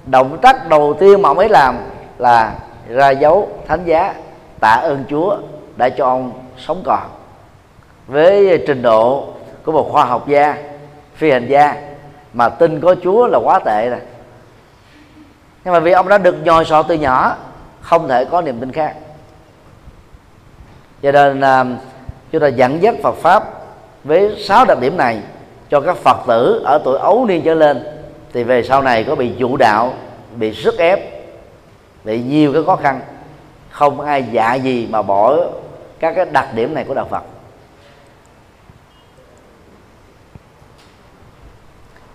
[0.06, 1.76] động tác đầu tiên mà ông ấy làm
[2.18, 2.54] là
[2.88, 4.14] ra dấu thánh giá
[4.60, 5.36] tạ ơn Chúa
[5.76, 7.02] đã cho ông sống còn.
[8.06, 9.24] Với trình độ
[9.64, 10.56] của một khoa học gia
[11.14, 11.93] phi hành gia
[12.34, 14.00] mà tin có Chúa là quá tệ rồi.
[15.64, 17.36] Nhưng mà vì ông đã được nhồi sọ từ nhỏ,
[17.80, 18.94] không thể có niềm tin khác.
[21.02, 21.64] Cho nên à,
[22.32, 23.44] chúng ta dẫn dắt Phật pháp
[24.04, 25.22] với sáu đặc điểm này
[25.70, 27.84] cho các Phật tử ở tuổi ấu niên trở lên.
[28.32, 29.92] Thì về sau này có bị dụ đạo,
[30.36, 31.00] bị sức ép,
[32.04, 33.00] bị nhiều cái khó khăn.
[33.70, 35.36] Không ai dạ gì mà bỏ
[35.98, 37.22] các cái đặc điểm này của đạo Phật.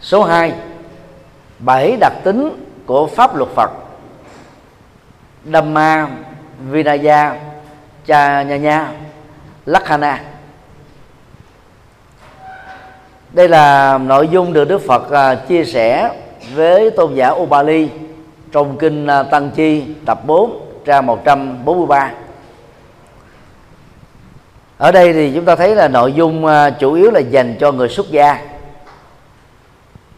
[0.09, 0.53] Số 2
[1.59, 3.71] bảy đặc tính của pháp luật Phật.
[5.45, 6.07] Dhamma
[6.69, 7.35] Vinaya
[8.05, 8.91] Cha Nha Nha
[9.65, 10.23] Lakhana.
[13.31, 16.11] Đây là nội dung được Đức Phật à, chia sẻ
[16.55, 17.89] với tôn giả Ubali
[18.51, 22.11] trong kinh à, Tăng Chi tập 4 trang 143
[24.77, 27.71] ở đây thì chúng ta thấy là nội dung à, chủ yếu là dành cho
[27.71, 28.58] người xuất gia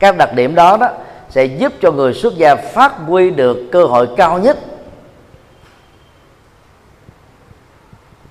[0.02, 0.90] các đặc điểm đó đó
[1.30, 4.58] sẽ giúp cho người xuất gia phát huy được cơ hội cao nhất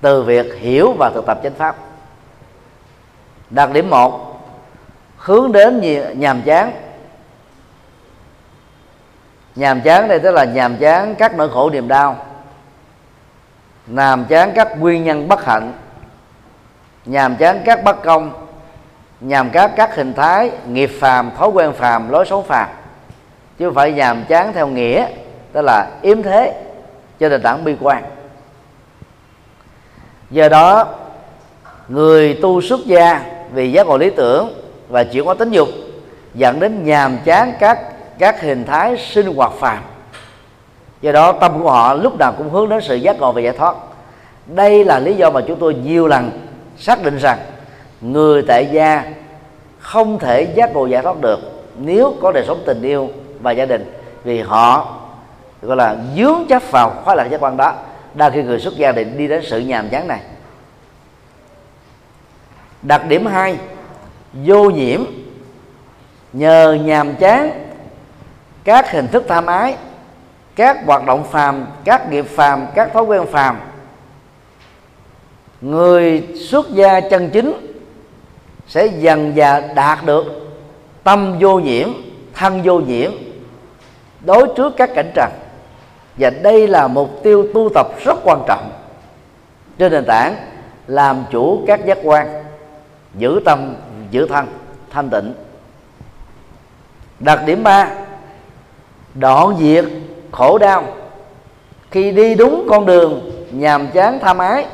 [0.01, 1.77] từ việc hiểu và thực tập chánh pháp.
[3.51, 4.41] Đặc điểm một,
[5.17, 5.81] hướng đến
[6.15, 6.73] nhàm chán.
[9.57, 12.27] Nhàm chán đây tức là nhàm chán các nỗi khổ niềm đau,
[13.87, 15.73] nhàm chán các nguyên nhân bất hạnh,
[17.05, 18.50] nhàm chán các bất công
[19.21, 22.69] nhàm các các hình thái, nghiệp phàm, thói quen phàm, lối sống phàm.
[23.59, 25.07] Chứ không phải nhàm chán theo nghĩa,
[25.53, 26.63] tức là yếm thế,
[27.21, 28.05] cho nền tảng bi quan.
[30.31, 30.87] Do đó,
[31.89, 34.55] người tu xuất gia vì giác ngộ lý tưởng
[34.89, 35.69] và chuyển hóa tính dục,
[36.35, 37.79] dẫn đến nhàm chán các
[38.19, 39.79] các hình thái sinh hoạt phàm.
[41.01, 43.53] Do đó, tâm của họ lúc nào cũng hướng đến sự giác ngộ và giải
[43.53, 43.77] thoát.
[44.47, 46.31] Đây là lý do mà chúng tôi nhiều lần
[46.79, 47.39] xác định rằng
[48.01, 49.05] người tại gia
[49.79, 51.41] không thể giác ngộ giải thoát được
[51.79, 53.09] nếu có đời sống tình yêu
[53.41, 53.93] và gia đình.
[54.25, 54.97] Vì họ,
[55.63, 57.75] gọi là, dướng chấp vào khóa lạc giác quan đó
[58.15, 60.21] đa khi người xuất gia định đi đến sự nhàm chán này.
[62.83, 63.57] Đặc điểm hai,
[64.33, 65.01] vô nhiễm.
[66.33, 67.51] Nhờ nhàm chán,
[68.65, 69.77] các hình thức tham ái,
[70.57, 73.61] các hoạt động phàm, các nghiệp phàm, các thói quen phàm.
[75.61, 77.70] Người xuất gia chân chính
[78.71, 80.25] sẽ dần dà đạt được
[81.05, 81.89] tâm vô nhiễm,
[82.35, 83.11] thân vô nhiễm,
[84.21, 85.31] đối trước các cảnh trần.
[86.17, 88.71] Và đây là mục tiêu tu tập rất quan trọng.
[89.79, 90.37] Trên nền tảng
[90.87, 92.45] làm chủ các giác quan,
[93.15, 93.75] giữ tâm,
[94.11, 94.47] giữ thân,
[94.91, 95.35] thanh tịnh.
[97.21, 97.91] Đặc điểm ba,
[99.15, 99.85] đoạn diệt
[100.31, 100.85] khổ đau.
[101.91, 104.67] Khi đi đúng con đường nhàm chán tham ái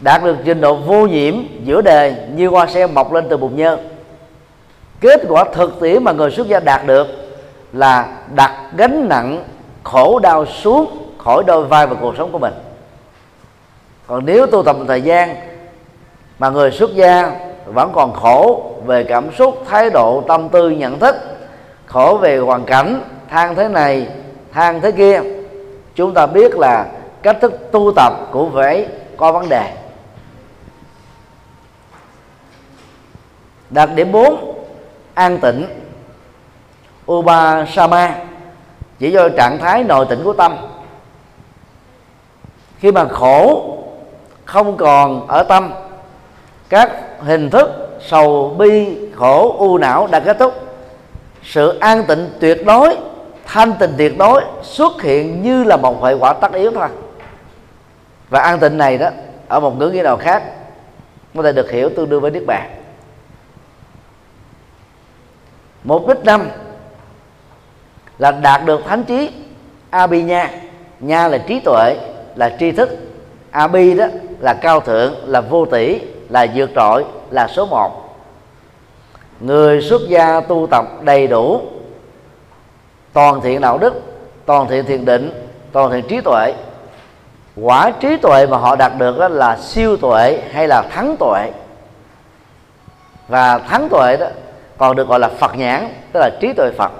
[0.00, 1.34] đạt được trình độ vô nhiễm
[1.64, 3.78] giữa đề như hoa sen mọc lên từ bùn nhơ.
[5.00, 7.06] Kết quả thực tiễn mà người xuất gia đạt được
[7.72, 9.44] là đặt gánh nặng
[9.82, 10.86] khổ đau xuống
[11.18, 12.54] khỏi đôi vai và cuộc sống của mình.
[14.06, 15.36] Còn nếu tu tập một thời gian
[16.38, 17.32] mà người xuất gia
[17.66, 21.16] vẫn còn khổ về cảm xúc, thái độ, tâm tư, nhận thức,
[21.86, 24.06] khổ về hoàn cảnh, than thế này,
[24.52, 25.20] than thế kia,
[25.94, 26.86] chúng ta biết là
[27.22, 28.86] cách thức tu tập của phải
[29.16, 29.72] có vấn đề.
[33.70, 34.54] Đặc điểm 4
[35.14, 35.66] an tịnh.
[37.12, 38.14] Upasama
[38.98, 40.56] chỉ do trạng thái nội tịnh của tâm.
[42.78, 43.66] Khi mà khổ,
[44.44, 45.72] không còn ở tâm,
[46.68, 46.90] các
[47.20, 50.54] hình thức sầu bi khổ u não đã kết thúc.
[51.44, 52.96] Sự an tịnh tuyệt đối,
[53.44, 56.88] thanh tịnh tuyệt đối xuất hiện như là một hệ quả tất yếu thôi.
[58.28, 59.10] Và an tịnh này đó,
[59.48, 60.42] ở một ngữ nghĩa nào khác,
[61.34, 62.79] có thể được hiểu tương đương với niết bàn
[65.84, 66.48] mục đích năm
[68.18, 69.30] là đạt được thánh trí
[69.90, 70.50] abhinya.
[71.00, 71.96] Nha là trí tuệ,
[72.34, 72.90] là tri thức.
[73.50, 74.06] Abi đó
[74.40, 78.16] là cao thượng, là vô tỷ, là vượt trội, là số một.
[79.40, 81.60] Người xuất gia tu tập đầy đủ
[83.12, 84.02] toàn thiện đạo đức,
[84.46, 86.54] toàn thiện thiền định, toàn thiện trí tuệ.
[87.56, 91.52] Quả trí tuệ mà họ đạt được đó là siêu tuệ hay là thắng tuệ.
[93.28, 94.26] Và thắng tuệ đó
[94.80, 96.92] còn được gọi là phật nhãn tức là trí tuệ phật.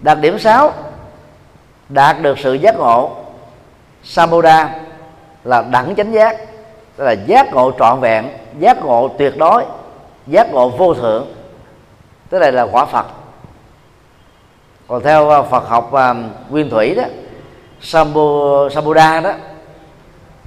[0.00, 0.72] Đặc điểm 6
[1.88, 3.16] đạt được sự giác ngộ.
[4.04, 4.74] Samuda
[5.44, 6.36] là đẳng chánh giác
[6.96, 9.64] tức là giác ngộ trọn vẹn giác ngộ tuyệt đối
[10.26, 11.26] giác ngộ vô thượng.
[12.30, 13.06] Tức là là quả phật.
[14.88, 16.14] Còn theo à, phật học à,
[16.50, 17.04] nguyên thủy đó
[17.80, 19.32] Sambu, Sambuddha đó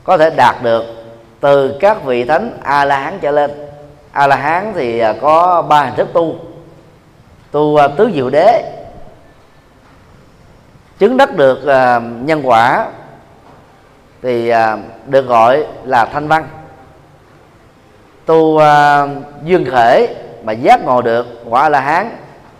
[0.03, 0.98] có thể đạt được
[1.39, 3.51] từ các vị thánh a la hán trở lên.
[4.11, 6.35] A la hán thì à, có ba hình thức tu.
[7.51, 8.73] Tu à, tứ diệu đế,
[10.97, 12.87] chứng đắc được à, nhân quả,
[14.21, 14.51] thì
[15.05, 16.47] được gọi là thanh văn.
[18.25, 18.59] Tu
[19.43, 22.09] duyên khể mà giác ngộ được quả là hán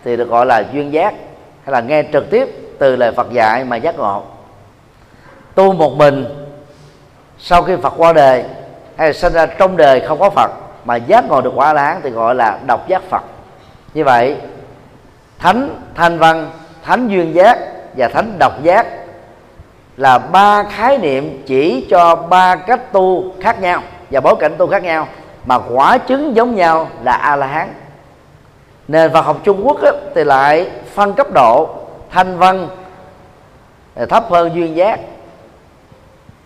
[0.04, 1.14] thì được gọi là duyên giác,
[1.64, 4.22] hay là nghe trực tiếp từ lời Phật dạy mà giác ngộ.
[5.54, 6.46] Tu một mình
[7.38, 8.44] sau khi Phật qua đời
[9.00, 10.50] hay là sinh ra trong đời không có Phật
[10.84, 13.22] mà giác ngộ được quả la hán thì gọi là độc giác Phật.
[13.94, 14.36] Như vậy
[15.38, 16.50] thánh thanh văn
[16.84, 17.58] thánh duyên giác
[17.96, 18.86] và thánh độc giác
[19.96, 24.66] là ba khái niệm chỉ cho ba cách tu khác nhau và bối cảnh tu
[24.66, 25.08] khác nhau
[25.44, 27.68] mà quả chứng giống nhau là a la hán.
[28.88, 31.68] Nền Phật học Trung Quốc ấy, thì lại phân cấp độ
[32.10, 32.68] thanh văn
[34.08, 35.00] thấp hơn duyên giác.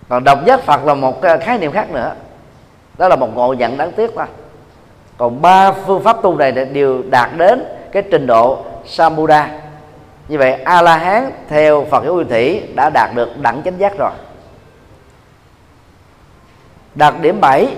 [0.09, 2.15] Còn độc giác Phật là một à, khái niệm khác nữa
[2.99, 4.27] đó là một ngộ nhận đáng tiếc thôi
[5.19, 9.61] còn ba phương pháp tu này đều đạt đến cái trình độ Sambuddha
[10.29, 13.79] như vậy a la hán theo phật giáo nguyên thủy đã đạt được đẳng chánh
[13.79, 14.11] giác rồi.
[16.95, 17.77] Đặc điểm 7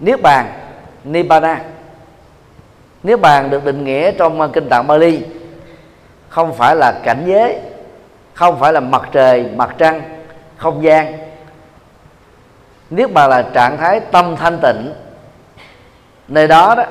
[0.00, 0.52] niết bàn,
[1.04, 1.60] nibbana.
[3.02, 5.20] Niết bàn được định nghĩa trong kinh tạng Bali
[6.28, 7.58] không phải là cảnh giới,
[8.34, 10.02] không phải là mặt trời, mặt trăng,
[10.56, 11.12] không gian
[12.96, 14.94] niết bàn là trạng thái tâm thanh tịnh
[16.28, 16.84] nơi đó đó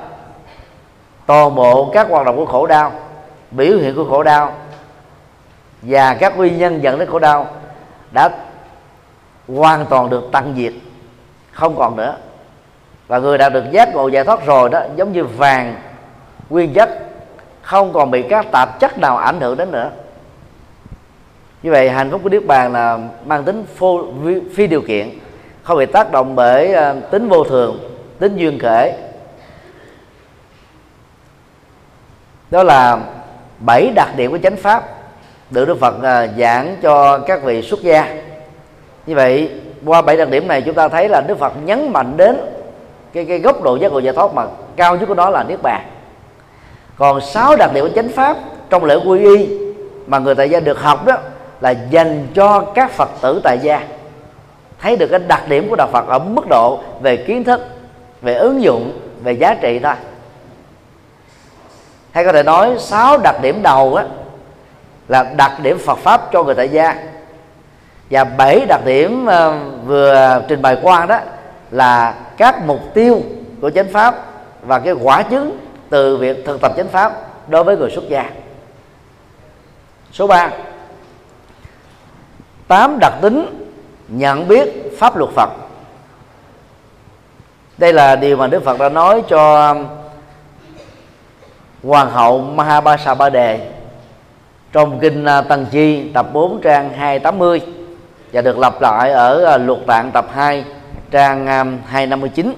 [1.25, 2.91] toàn bộ các hoạt động của khổ đau
[3.51, 4.53] biểu hiện của khổ đau
[5.81, 7.47] và các nguyên nhân dẫn đến khổ đau
[8.11, 8.29] đã
[9.47, 10.73] hoàn toàn được tăng diệt
[11.51, 12.15] không còn nữa.
[13.07, 15.75] Và người đã được giác ngộ giải thoát rồi đó giống như vàng
[16.49, 16.89] nguyên chất
[17.61, 19.89] không còn bị các tạp chất nào ảnh hưởng đến nữa.
[21.63, 24.05] Như vậy hạnh phúc của niết bàn là mang tính phô,
[24.55, 25.09] phi điều kiện
[25.63, 27.79] không bị tác động bởi ờ, tính vô thường,
[28.19, 28.95] tính duyên khể
[32.51, 32.99] đó là
[33.59, 34.83] bảy đặc điểm của chánh pháp
[35.49, 38.15] được Đức Phật ờ, giảng cho các vị xuất gia.
[39.05, 39.49] Như vậy,
[39.85, 42.37] qua bảy đặc điểm này chúng ta thấy là Đức Phật nhấn mạnh đến
[43.13, 44.45] cái cái góc độ giác ngộ giải thoát mà
[44.75, 45.81] cao nhất của đó là niết bàn.
[46.97, 48.37] Còn sáu đặc điểm của chánh pháp
[48.69, 49.57] trong lễ quy y
[50.07, 51.17] mà người tại gia được học đó
[51.61, 53.87] là dành cho các phật tử tại gia
[54.81, 57.61] thấy được cái đặc điểm của đạo phật ở mức độ về kiến thức,
[58.21, 59.93] về ứng dụng, về giá trị thôi.
[62.11, 64.05] Hay có thể nói sáu đặc điểm đầu á,
[65.07, 66.95] là đặc điểm Phật pháp cho người tại gia.
[68.09, 71.19] Và bảy đặc điểm ờ, vừa trình bày qua đó,
[71.71, 73.21] là các mục tiêu
[73.61, 74.15] của chánh pháp
[74.61, 75.57] và cái quả chứng
[75.89, 77.13] từ việc thực tập chánh pháp
[77.47, 78.29] đối với người xuất gia.
[80.11, 80.49] Số 3
[82.67, 83.61] tám đặc tính
[84.11, 85.49] nhận biết pháp luật Phật.
[87.77, 89.75] Đây là điều mà Đức Phật đã nói cho
[91.83, 93.71] Hoàng hậu Mahabhasa Ba Đề
[94.71, 97.61] trong kinh à, Tăng Chi, tập 4 trang 280
[98.33, 100.65] và được lặp lại ở à, luật tạng tập 2
[101.11, 102.53] trang à, 259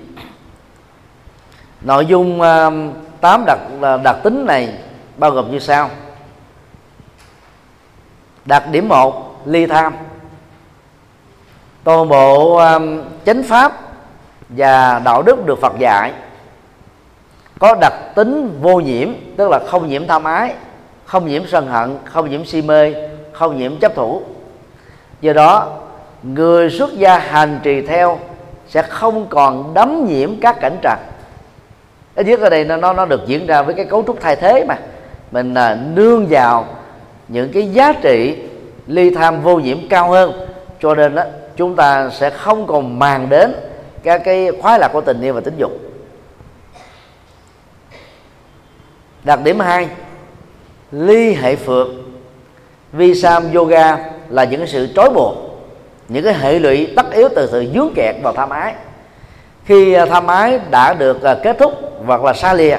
[1.82, 2.39] nội dung
[3.22, 3.60] 8 đặc
[4.04, 4.74] đặc tính này
[5.18, 5.89] bao gồm như sau.
[8.45, 9.93] Đặc điểm 1 ly tham
[11.84, 13.80] toàn bộ um, chánh pháp
[14.50, 16.12] và đạo đức được Phật dạy
[17.60, 20.54] có đặc tính vô nhiễm tức là không nhiễm tham ái
[21.06, 22.94] không nhiễm sân hận không nhiễm si mê
[23.32, 24.22] không nhiễm chấp thủ.
[25.22, 25.78] Do đó
[26.24, 28.20] người xuất gia hành trì theo
[28.68, 31.00] sẽ không còn đấm nhiễm các cảnh trần.
[32.16, 34.66] Ít nhất ở đây nó nó được diễn ra với cái cấu trúc thay thế
[34.68, 34.78] mà.
[35.32, 36.66] Mình à, nương vào
[37.28, 38.38] những cái giá trị
[38.88, 40.48] ly tham vô nhiễm cao hơn.
[40.82, 41.24] Cho nên đó
[41.56, 43.54] chúng ta sẽ không còn màng đến
[44.04, 45.72] các cái khoái lạc của tình yêu và tính dục.
[49.24, 49.88] Đặc điểm hai,
[50.91, 51.88] ly hệ phượt
[52.91, 53.97] vi sam yoga
[54.30, 55.36] là những sự trói buộc,
[56.08, 58.74] những cái hệ lụy tất yếu từ sự dướng kẹt vào tham ái.
[59.66, 61.74] Khi à, tham ái đã được à, kết thúc
[62.06, 62.78] hoặc là xa lìa,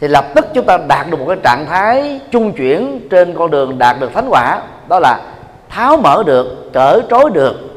[0.00, 3.50] thì lập tức chúng ta đạt được một cái trạng thái trung chuyển trên con
[3.50, 5.20] đường đạt được thánh quả, đó là
[5.68, 7.71] tháo mở được, cởi trói được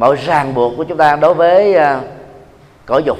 [0.00, 2.04] mọi ràng buộc của chúng ta đối với uh,
[2.86, 3.18] cõi dục.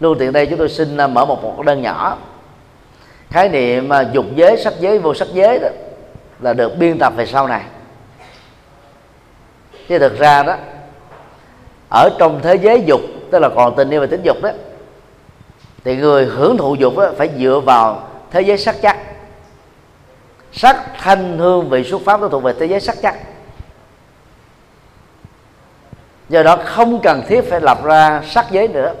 [0.00, 2.18] Luôn tiện đây chúng tôi xin à, mở một một đơn nhỏ.
[3.30, 5.68] Khái niệm mà dục giới sắc giới vô sắc giới đó
[6.40, 7.62] là được biên tập về sau này.
[9.88, 10.56] Chứ thực ra đó
[11.88, 13.00] ở trong thế giới dục
[13.30, 14.50] tức là còn tình yêu và tính dục đó
[15.84, 18.98] thì người hưởng thụ dục đó, phải dựa vào thế giới sắc chắc.
[20.52, 23.16] Sắc thanh hương vị xuất pháp nó thuộc về thế giới sắc chắc
[26.30, 28.94] do đó không cần thiết phải lập ra sắc giới nữa.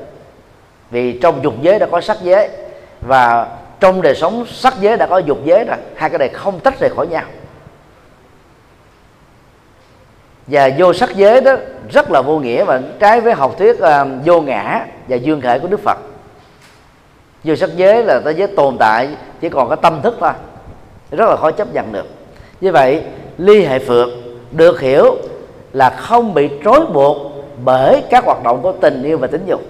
[0.90, 2.48] Vì trong dục giới đã có sắc giới
[3.00, 3.46] và
[3.80, 6.80] trong đời sống sắc giới đã có dục giới rồi hai cái này không tách
[6.80, 7.22] rời khỏi nhau.
[10.46, 11.56] Và vô sắc giới đó
[11.90, 15.58] rất là vô nghĩa và trái với học thuyết uh, vô ngã và dương khởi
[15.58, 15.98] của đức phật.
[17.44, 19.08] Vô sắc giới là thế giới tồn tại
[19.40, 20.32] chỉ còn có tâm thức thôi
[21.10, 22.06] rất là khó chấp nhận được.
[22.60, 23.02] Như vậy
[23.38, 24.08] ly hệ phượt
[24.50, 25.16] được hiểu
[25.72, 27.16] là không bị trói buộc
[27.64, 29.60] bởi các hoạt động của tình yêu và tính dục,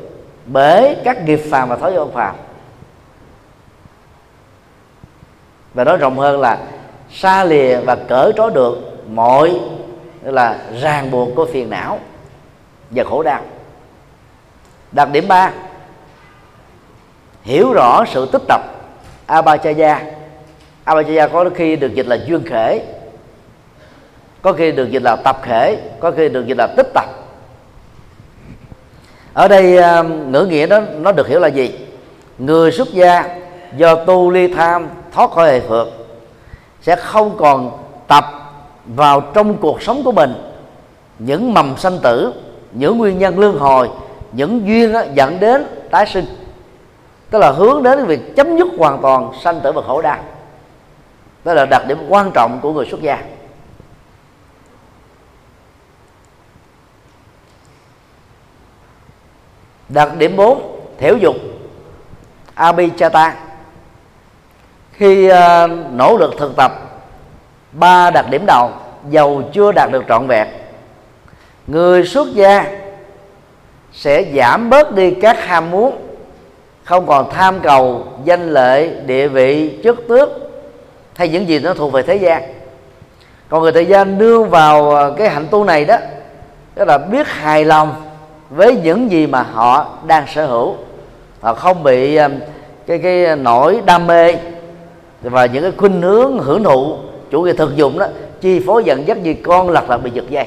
[0.47, 2.35] bởi các nghiệp phàm và thói quen phàm.
[5.75, 6.59] Và nói rộng hơn là
[7.11, 8.79] xa lìa và cởi trói được
[9.09, 9.61] mọi
[10.23, 11.99] là ràng buộc của phiền não
[12.91, 13.41] và khổ đau.
[14.93, 15.53] Đặc điểm ba,
[17.43, 18.61] hiểu rõ sự tích tập
[19.27, 20.03] abhachaya
[20.85, 22.85] abhachaya có khi được dịch là duyên khể
[24.43, 27.05] có khi được dịch là tập thể, có khi được dịch là tích tập.
[29.33, 31.79] Ở đây à, ngữ nghĩa đó nó được hiểu là gì?
[32.39, 33.39] Người xuất gia
[33.77, 35.89] do tu ly tham thoát khỏi hệ phượt
[36.83, 37.71] sẽ không còn
[38.09, 38.25] tập
[38.87, 40.35] vào trong cuộc sống của mình
[41.19, 42.33] những mầm sanh tử
[42.73, 43.89] những nguyên nhân lương hồi
[44.33, 46.25] những duyên đó dẫn đến tái sinh.
[47.31, 50.19] Tức là hướng đến việc chấm dứt hoàn toàn sanh tử và khổ đau
[51.45, 53.19] đó là đặc điểm quan trọng của người xuất gia.
[59.93, 61.37] Đặc điểm 4 thiểu dục
[62.55, 63.35] abhichata
[64.93, 65.35] khi uh,
[65.93, 66.73] nỗ lực thực tập
[67.73, 68.71] ba đặc điểm đầu
[69.09, 70.49] dầu chưa đạt được trọn vẹn.
[71.67, 72.67] Người xuất gia
[73.93, 76.07] sẽ giảm bớt đi các ham muốn
[76.85, 80.29] không còn tham cầu danh lợi địa vị chức tước
[81.15, 82.43] hay những gì nó thuộc về thế gian.
[83.49, 85.97] Còn người thời gian nương vào ờ, cái hạnh tu này đó
[86.75, 88.10] tức là biết hài lòng
[88.51, 90.77] với những gì mà họ đang sở hữu.
[91.41, 92.33] Họ không bị um,
[92.87, 94.35] cái cái nỗi đam mê
[95.23, 96.97] và những cái khuynh hướng hưởng thụ,
[97.31, 98.07] chủ nghĩa thực dụng đó,
[98.41, 100.47] chi phối dẫn dắt như con lật là bị giật dây.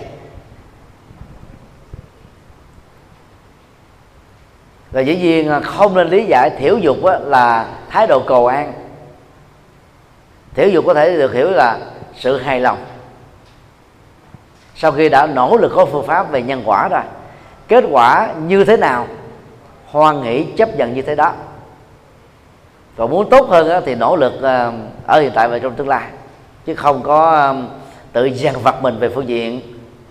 [4.92, 8.74] Và dĩ nhiên không nên lý giải thiểu dục là thái độ cầu an.
[10.56, 11.80] Thiểu dục có thể được hiểu là
[12.16, 12.86] sự hài lòng.
[14.76, 17.02] Sau khi đã nỗ lực có phương pháp về nhân quả rồi
[17.74, 19.08] kết quả như thế nào?
[19.86, 21.34] Hoan nghĩ chấp nhận như thế đó.
[22.98, 24.74] Còn muốn tốt hơn thì nỗ lực ờ,
[25.06, 26.10] ở hiện tại và trong tương lai.
[26.66, 27.56] Chứ không có ờ,
[28.12, 29.62] tự dằn vặt mình về phương diện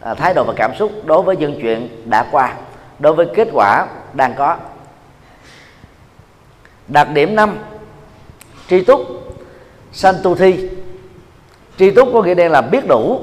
[0.00, 2.54] ờ, thái độ và cảm xúc đối với dân chuyện đã qua,
[2.98, 4.56] đối với kết quả đang có.
[6.88, 7.58] Đặc điểm năm,
[8.68, 9.00] tri túc.
[9.92, 10.68] Sanh tu thi.
[11.78, 13.20] tri túc có nghĩa đen là biết đủ.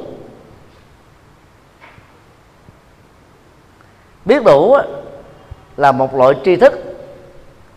[4.30, 4.78] Biết đủ
[5.78, 6.74] là một loại tri thức.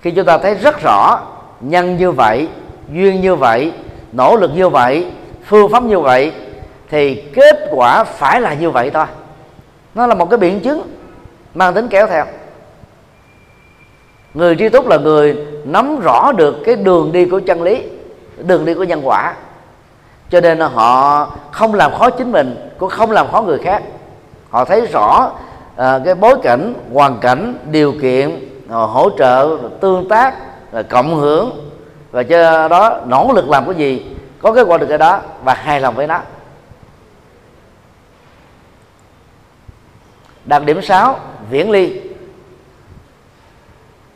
[0.00, 1.20] Khi chúng ta thấy rất rõ
[1.60, 2.48] nhân như vậy,
[2.92, 3.72] duyên như vậy,
[4.12, 5.06] nỗ lực như vậy,
[5.44, 6.32] phương pháp như vậy,
[6.90, 9.06] thì kết quả phải là như vậy thôi.
[9.94, 10.82] Nó là một cái biện chứng
[11.54, 12.24] mang tính kéo theo.
[14.34, 17.82] Người tri túc là người nắm rõ được cái đường đi của chân lý,
[18.36, 19.34] đường đi của nhân quả.
[20.30, 23.82] Cho nên họ không làm khó chính mình, cũng không làm khó người khác.
[24.50, 25.30] Họ thấy rõ
[25.76, 28.30] à, cái bối cảnh hoàn cảnh điều kiện
[28.70, 30.34] à, hỗ trợ tương tác
[30.72, 31.72] à, cộng hưởng.
[32.10, 34.06] Và cho đó nỗ lực làm cái gì?
[34.42, 36.20] Có kết quả được cái đó và hài lòng với nó.
[40.44, 41.18] Đặc điểm 6
[41.50, 42.00] viễn ly.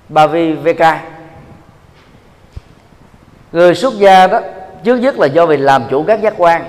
[0.08, 0.82] Ba vi vk
[3.52, 4.40] người xuất gia đó
[4.84, 6.64] trước nhất là do vì làm chủ các giác quan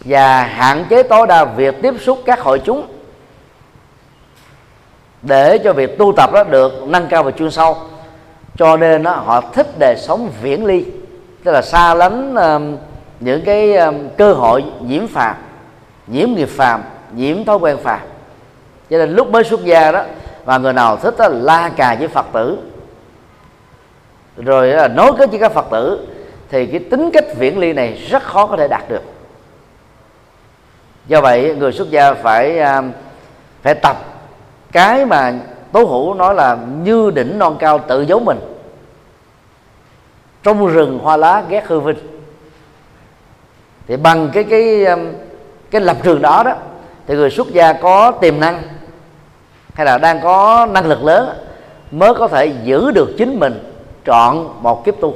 [0.00, 2.93] và hạn chế tối đa việc tiếp xúc các hội chúng
[5.24, 7.76] để cho việc tu tập đó được nâng cao và chuyên sâu.
[8.56, 10.84] Cho nên đó, họ thích đời sống viễn ly
[11.44, 12.76] tức là xa lánh um,
[13.20, 15.36] những cái um, cơ hội nhiễm phàm
[16.06, 18.00] nhiễm nghiệp phàm nhiễm thói quen phàm.
[18.90, 20.02] Cho nên lúc mới xuất gia đó
[20.44, 22.58] và người nào thích đó, la cà với phật tử.
[24.36, 26.06] Rồi là nói kết với các phật tử
[26.50, 29.02] thì cái tính cách viễn ly này rất khó có thể đạt được.
[31.06, 32.60] Do vậy người xuất gia phải
[33.62, 33.96] phải tập
[34.74, 35.32] cái mà
[35.72, 38.38] tố hữu nói là như đỉnh non cao tự giấu mình.
[40.42, 41.96] Trong rừng hoa lá ghét hư vinh.
[43.86, 45.12] Thì bằng cái cái um,
[45.70, 46.52] cái lập trường đó đó
[47.06, 48.62] thì người xuất gia có tiềm năng
[49.74, 51.28] hay là đang có năng lực lớn
[51.90, 53.72] mới có thể giữ được chính mình
[54.06, 55.14] trọn một kiếp tu.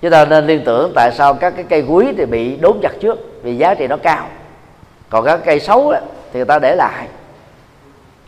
[0.00, 2.92] Chúng ta nên liên tưởng tại sao các cái cây quý thì bị đốn chặt
[3.00, 4.26] trước vì giá trị nó cao.
[5.08, 5.98] Còn các cây xấu đó,
[6.32, 7.08] thì người ta để lại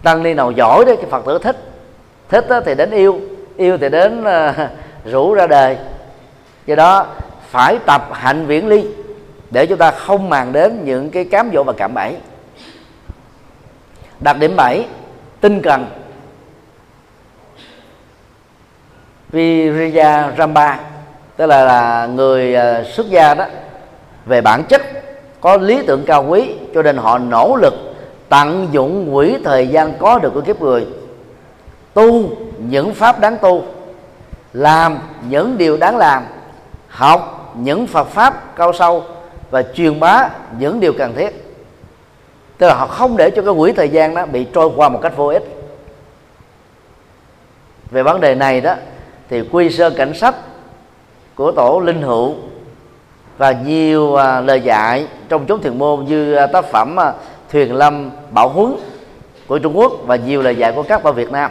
[0.02, 1.56] tăng ni nào giỏi đấy cái phật tử thích.
[2.28, 3.20] Thích đó thì đến yêu
[3.56, 4.56] yêu thì đến uh,
[5.04, 5.76] rủ ra đời
[6.66, 7.06] do đó
[7.50, 8.86] phải tập hạnh viễn ly
[9.50, 12.16] để chúng ta không màng đến những cái cám dỗ và cảm bẫy.
[14.20, 14.86] Đặc điểm 7
[15.40, 15.86] tinh cần.
[19.32, 20.78] Viriya Ramba
[21.36, 23.44] tức là, là người ờ, xuất gia đó
[24.26, 24.82] về bản chất
[25.40, 27.91] có lý tưởng cao quý cho nên họ nỗ lực
[28.32, 30.86] tận dụng quỹ thời gian có được của kiếp người.
[31.94, 33.64] Tu những pháp đáng tu,
[34.52, 36.24] làm những điều đáng làm,
[36.88, 39.04] học những Phật pháp cao sâu
[39.50, 40.28] và truyền bá
[40.58, 41.54] những điều cần thiết.
[42.58, 44.98] Tức là họ không để cho cái quỹ thời gian đó bị trôi qua một
[45.02, 45.44] cách vô ích.
[47.90, 48.74] Về vấn đề này đó,
[49.28, 50.34] thì quy sơ cảnh sách
[51.34, 52.34] của tổ linh hữu
[53.38, 57.12] và nhiều à, lời dạy trong chốn thiền môn như à, tác phẩm à,
[57.52, 58.74] thuyền lâm bảo huấn
[59.46, 61.50] của trung quốc và nhiều lời dạy của các bà việt nam.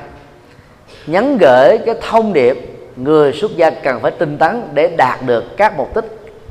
[1.08, 2.58] Nhắn gửi cái thông điệp,
[2.96, 6.06] người xuất gia cần phải tinh tấn để đạt được các mục đích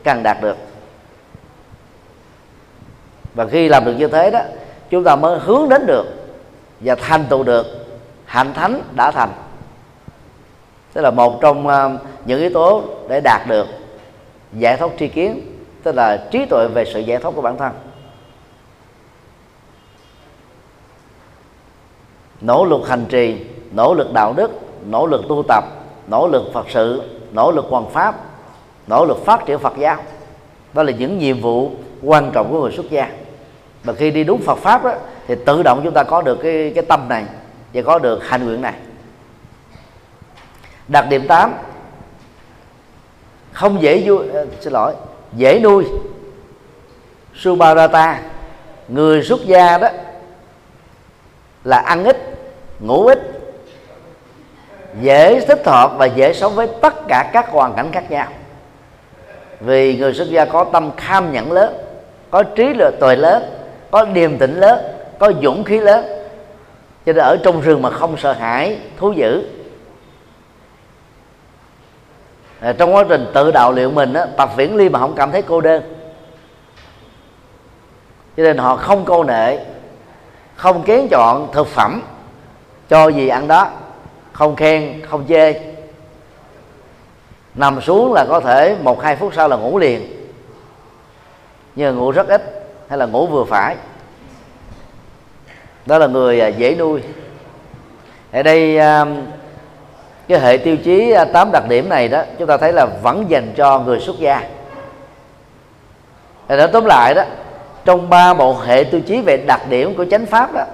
[0.05, 0.57] cần đạt được.
[3.35, 4.41] Và khi làm được như thế đó,
[4.91, 6.07] chúng ta mới hướng đến được
[6.81, 7.67] và thành tựu được,
[8.25, 9.31] hạnh thánh đã thành.
[10.93, 13.67] Tức là một trong ờ, những yếu tố để đạt được
[14.53, 15.41] giải thoát tri kiến,
[15.83, 17.73] tức là trí tuệ về sự giải thoát của bản thân.
[22.41, 23.37] Nỗ lực hành trì
[23.73, 24.51] nỗ lực đạo đức
[24.87, 25.65] nỗ lực tu tập
[26.07, 27.03] nỗ lực phật sự
[27.33, 28.15] nỗ lực hoàn pháp
[28.91, 29.97] nỗ lực phát triển phật giáo.
[30.73, 31.71] Đó là những nhiệm vụ
[32.03, 33.11] quan trọng của người xuất gia.
[33.85, 34.95] Và khi đi đúng phật pháp đó,
[35.27, 37.25] thì tự động chúng ta có được cái cái tâm này
[37.75, 38.75] và có được hành nguyện này.
[40.89, 41.53] Đặc điểm 8
[43.53, 44.95] không dễ vui ờ, xin lỗi
[45.33, 45.85] dễ nuôi.
[47.35, 48.21] Subarata
[48.89, 49.89] người xuất gia đó
[51.65, 52.17] là ăn ít
[52.81, 53.19] ngủ ít
[55.01, 58.27] dễ thích hợp và dễ sống với tất cả các hoàn cảnh khác nhau.
[59.61, 61.77] Vì người xuất gia có tâm kham nhẫn lớn
[62.31, 63.43] có trí lệ tuệ lớn
[63.91, 64.79] có điềm tĩnh lớn
[65.19, 66.05] có dũng khí lớn.
[67.07, 69.43] Cho nên ở trong rừng mà không sợ hãi thú dữ.
[72.61, 75.33] À, trong quá trình tự đạo luyện mình á, tập viễn ly mà không cảm
[75.33, 75.83] thấy cô đơn.
[78.37, 79.59] Cho nên họ không câu nệ
[80.61, 82.03] không kén chọn thực phẩm
[82.89, 83.69] cho gì ăn đó,
[84.33, 85.55] không khen, không chê.
[87.55, 90.29] Nằm xuống là có thể một hai phút sau là ngủ liền.
[91.75, 93.77] Nhưng ngủ rất ít hay là ngủ vừa phải.
[95.87, 97.01] Đó là người à, dễ nuôi.
[98.33, 99.05] Ở đây à,
[100.29, 103.25] cái hệ tiêu chí à, tám đặc điểm này đó, chúng ta thấy là vẫn
[103.29, 104.43] dành cho người xuất gia.
[106.49, 107.25] Để tóm lại đó
[107.85, 110.65] trong ba bộ hệ tiêu chí về đặc điểm của chánh pháp đó.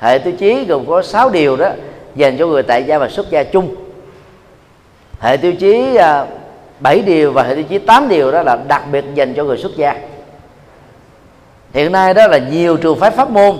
[0.00, 1.70] Hệ tiêu chí gồm có 6 điều đó,
[2.14, 3.74] dành cho người tại gia và xuất gia chung.
[5.20, 6.26] Hệ tiêu chí à,
[6.80, 9.56] 7 điều và hệ tiêu chí 8 điều đó là đặc biệt dành cho người
[9.56, 9.94] xuất gia.
[11.74, 13.58] Hiện nay đó là nhiều trường phái pháp môn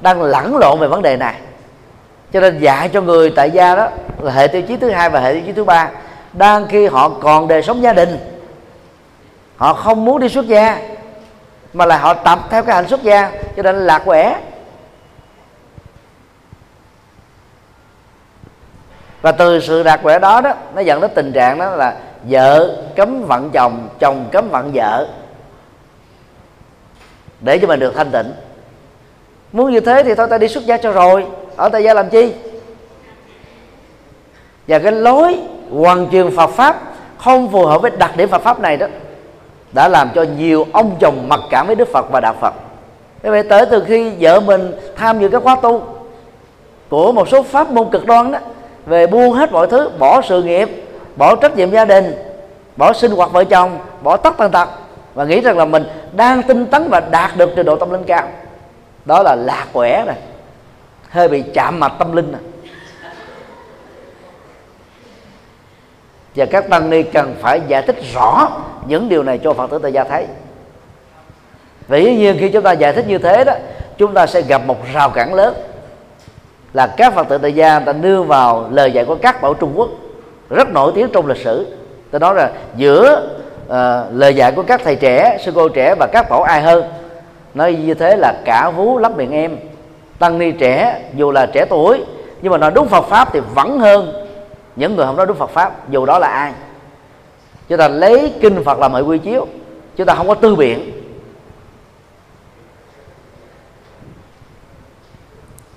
[0.00, 1.34] đang lẫn lộn về vấn đề này.
[2.32, 3.88] Cho nên dạy cho người tại gia đó
[4.20, 5.90] là hệ tiêu chí thứ hai và hệ tiêu chí thứ ba.
[6.32, 8.18] Đang khi họ còn đời sống gia đình,
[9.56, 10.78] họ không muốn đi xuất gia
[11.72, 14.40] mà là họ tập theo cái hạnh xuất gia, cho nên lạc quẻ.
[19.22, 22.82] Và từ sự lạc quẻ đó đó, nó dẫn đến tình trạng đó là vợ
[22.96, 25.08] cấm vận chồng chồng cấm vận vợ.
[27.40, 28.32] Để cho mình được thanh tịnh.
[29.52, 31.26] Muốn như thế thì thôi, ta đi xuất gia cho rồi.
[31.56, 32.34] Ở tại gia làm chi?
[34.68, 35.38] Và cái lối
[35.70, 36.80] hoàn truyền Phật pháp
[37.18, 38.86] không phù hợp với đặc điểm Phật pháp này đó
[39.72, 42.54] đã làm cho nhiều ông chồng mặc cảm với Đức Phật và đạo Phật
[43.22, 45.82] thế vậy tới từ khi vợ mình tham dự các khóa tu
[46.88, 48.38] của một số pháp môn cực đoan đó,
[48.86, 50.68] về buông hết mọi thứ, bỏ sự nghiệp,
[51.16, 52.14] bỏ trách nhiệm gia đình,
[52.76, 54.68] bỏ sinh hoạt vợ chồng, bỏ tất tần tật,
[55.14, 58.04] và nghĩ rằng là mình đang tinh tấn và đạt được trình độ tâm linh
[58.04, 58.28] cao
[59.04, 60.16] đó là lạc quẻ này
[61.08, 62.40] hơi bị chạm mặt tâm linh này.
[66.36, 68.48] Và các tăng ni cần phải giải thích rõ
[68.86, 70.26] những điều này cho phật tử tại gia thấy.
[71.88, 73.52] Vì dĩ nhiên khi chúng ta giải thích như thế đó
[73.98, 75.54] chúng ta sẽ gặp một rào cản lớn.
[76.72, 79.72] Là các phật tử tại gia ta đưa vào lời dạy của các bảo trung
[79.76, 79.88] quốc
[80.50, 81.76] rất nổi tiếng trong lịch sử.
[82.10, 83.28] Tôi nói là giữa
[83.66, 83.72] uh,
[84.12, 86.84] lời dạy của các thầy trẻ sư cô trẻ và các bảo ai hơn
[87.54, 89.56] nói như thế là cả vú lắm miệng em.
[90.18, 92.04] Tăng ni trẻ dù là trẻ tuổi
[92.42, 94.21] nhưng mà nói đúng Phật pháp thì vẫn hơn
[94.76, 96.52] những người không nói đúng Phật pháp dù đó là ai?
[97.68, 99.46] Chúng ta lấy kinh Phật làm hệ quy chiếu
[99.96, 100.92] chúng ta không có tư biện.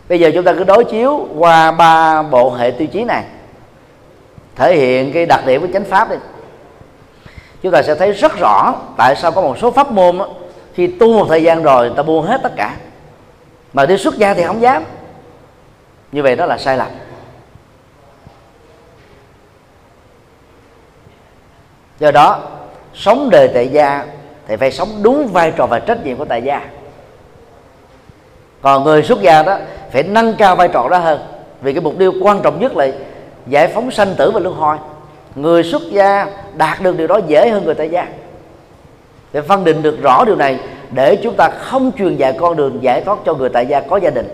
[0.09, 3.23] Bây giờ chúng ta cứ đối chiếu qua ba bộ hệ tiêu chí này
[4.55, 6.15] thể hiện cái đặc điểm của chánh pháp đi.
[7.61, 10.27] Chúng ta sẽ thấy rất rõ tại sao có một số pháp môn đó,
[10.73, 12.75] khi tu một thời gian rồi người ta buông hết tất cả.
[13.73, 14.83] Mà đi xuất gia thì không dám.
[16.11, 16.87] Như vậy đó là sai lầm.
[21.99, 22.39] Do đó,
[22.93, 24.05] sống đời tại gia
[24.47, 26.61] thì phải sống đúng vai trò và trách nhiệm của tại gia.
[28.61, 29.57] Còn người xuất gia đó
[29.91, 31.19] phải nâng cao vai trò đó hơn,
[31.61, 32.87] vì cái mục tiêu quan trọng nhất là
[33.47, 34.77] giải phóng sanh tử và luân hồi.
[35.35, 38.07] Người xuất gia đạt được điều đó dễ hơn người tại gia.
[39.33, 40.59] Để phân định được rõ điều này,
[40.91, 43.97] để chúng ta không truyền dạy con đường giải thoát cho người tại gia có
[43.97, 44.27] gia đình.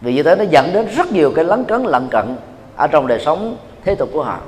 [0.00, 2.36] Vì như thế nó dẫn đến rất nhiều cái lấn cấn, lận cận
[2.76, 4.38] ở trong đời sống thế tục của họ.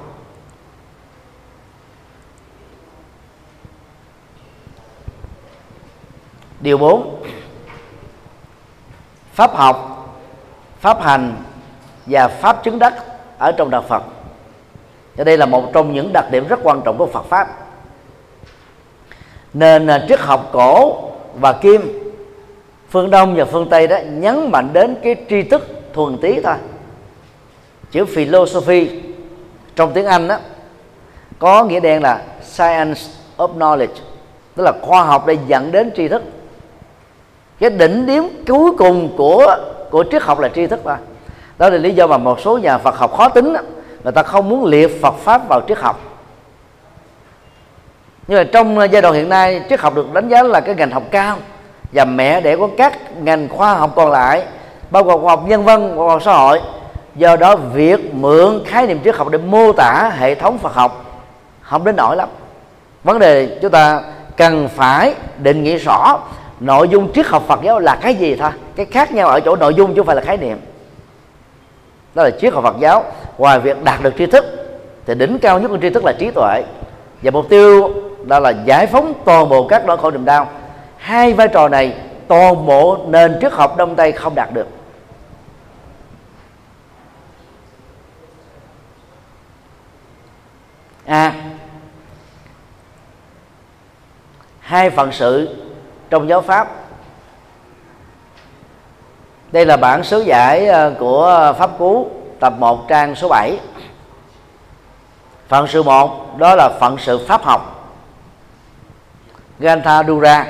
[6.62, 7.22] Điều 4
[9.32, 10.06] pháp học,
[10.80, 11.34] pháp hành
[12.06, 12.94] và pháp chứng đắc
[13.39, 14.02] ở trong đạo Phật.
[15.16, 17.48] Và đây là một trong những đặc điểm rất quan trọng của Phật pháp.
[19.55, 20.98] Nên à, triết học cổ
[21.34, 22.12] và kim,
[22.90, 26.55] phương đông và phương tây đó nhấn mạnh đến cái tri thức thuần tí thôi.
[27.90, 29.01] Chữ philosophy
[29.76, 30.39] trong tiếng anh đó
[31.39, 33.01] có nghĩa đen là science
[33.36, 34.01] of knowledge,
[34.55, 36.22] tức là khoa học để dẫn đến tri thức
[37.62, 39.56] cái đỉnh điểm cuối cùng của
[39.90, 40.97] của triết học là tri thức thôi
[41.59, 43.55] đó là lý do mà một số nhà Phật học khó tính
[44.05, 46.01] người ta không muốn liệt Phật pháp vào triết học.
[48.26, 50.90] Nhưng mà trong giai đoạn hiện nay, triết học được đánh giá là cái ngành
[50.90, 51.36] học cao
[51.93, 54.44] và mẹ để có các ngành khoa học còn lại,
[54.90, 56.60] bao gồm khoa học nhân văn, khoa học xã hội.
[57.14, 61.05] Do đó, việc mượn khái niệm triết học để mô tả hệ thống Phật học
[61.60, 62.28] không đến nổi lắm.
[63.05, 64.01] Vấn đề chúng ta
[64.36, 66.18] cần phải định nghĩa rõ
[66.62, 69.56] nội dung triết học Phật giáo là cái gì thôi cái khác nhau ở chỗ
[69.56, 70.60] nội dung chứ không phải là khái niệm.
[72.14, 73.05] Đó là triết học Phật giáo.
[73.39, 74.44] Ngoài việc đạt được tri thức
[75.06, 76.64] thì đỉnh cao nhất của tri thức là trí tuệ.
[77.22, 77.94] Và mục tiêu
[78.24, 80.48] đó là giải phóng toàn bộ các nỗi khổ niềm đau.
[80.97, 81.94] Hai vai trò này
[82.28, 84.66] toàn bộ nền triết học đông tây không đạt được.
[91.06, 91.28] A.
[91.28, 91.34] À,
[94.60, 95.56] hai phần sự
[96.12, 96.68] trong giáo pháp.
[99.52, 102.10] Đây là bản sớ giải ờ, của pháp cú,
[102.40, 103.59] tập 1 trang số 7
[105.48, 107.90] phận sự một, đó là phận sự pháp học.
[109.59, 110.47] Gantha Dura.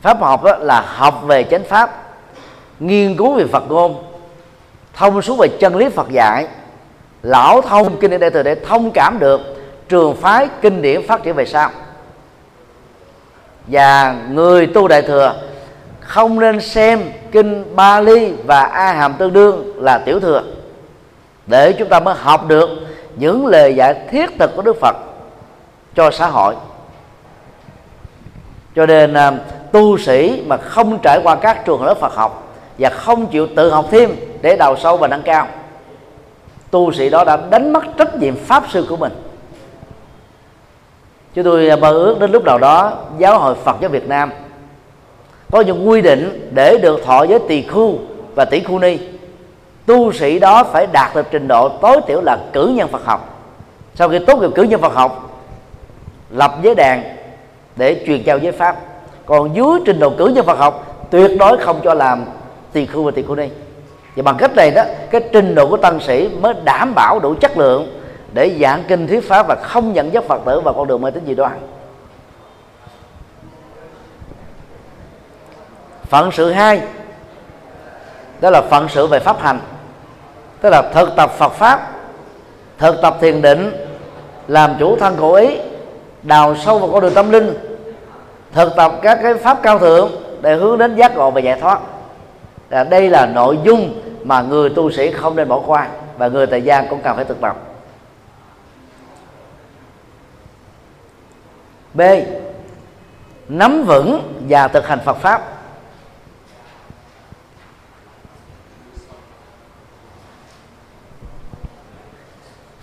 [0.00, 2.02] Pháp học đó là học về chánh pháp,
[2.78, 4.04] nghiên cứu về Phật ngôn,
[4.94, 6.48] thông suốt về chân lý Phật dạy,
[7.22, 9.40] lão thông kinh điển đại thừa để thông cảm được
[9.88, 11.70] trường phái kinh điển phát triển về sau
[13.70, 15.34] và người tu đại thừa
[16.00, 17.00] không nên xem
[17.32, 20.42] kinh Bali và A Hàm tương đương là tiểu thừa.
[21.46, 22.70] Để chúng ta mới học được
[23.16, 24.96] những lời dạy thiết thực của Đức Phật
[25.94, 26.54] cho xã hội.
[28.76, 29.32] Cho nên à,
[29.72, 33.70] tu sĩ mà không trải qua các trường lớp Phật học và không chịu tự
[33.70, 35.46] học thêm để đào sâu và nâng cao,
[36.70, 39.12] tu sĩ đó đã đánh mất trách nhiệm pháp sư của mình
[41.34, 44.30] chúng tôi à, mơ ước đến lúc nào đó giáo hội Phật giáo Việt Nam
[45.50, 47.98] có những quy định để được thọ giới tỳ khu
[48.34, 48.98] và tỷ khu ni.
[49.86, 53.48] Tu sĩ đó phải đạt được trình độ tối thiểu là cử nhân Phật học.
[53.94, 55.40] Sau khi tốt nghiệp cử nhân Phật học,
[56.30, 57.16] lập giới đàn
[57.76, 58.76] để truyền trao giới pháp.
[59.26, 62.24] Còn dưới trình độ cử nhân Phật học, tuyệt đối không cho làm
[62.72, 63.48] tỳ khu và tỳ khu ni.
[64.16, 67.34] Và bằng cách này đó, cái trình độ của tăng sĩ mới đảm bảo đủ
[67.34, 67.99] chất lượng
[68.32, 71.10] để giảng kinh thuyết pháp và không nhận dắt phật tử vào con đường mê
[71.10, 71.52] tín dị đoan.
[76.08, 76.80] Phận sự hai,
[78.40, 79.60] đó là phận sự về pháp hành,
[80.60, 81.90] tức là thực tập phật pháp,
[82.78, 83.86] thực tập thiền định,
[84.48, 85.58] làm chủ thân khẩu ý,
[86.22, 87.54] đào sâu vào con đường tâm linh,
[88.52, 91.80] thực tập các cái pháp cao thượng để hướng đến giác ngộ và giải thoát.
[92.70, 95.88] Là đây là nội dung mà người tu sĩ không nên bỏ qua
[96.18, 97.56] và người tại gia cũng cần phải thực tập.
[101.94, 102.00] B.
[103.48, 105.42] Nắm vững và thực hành phật pháp.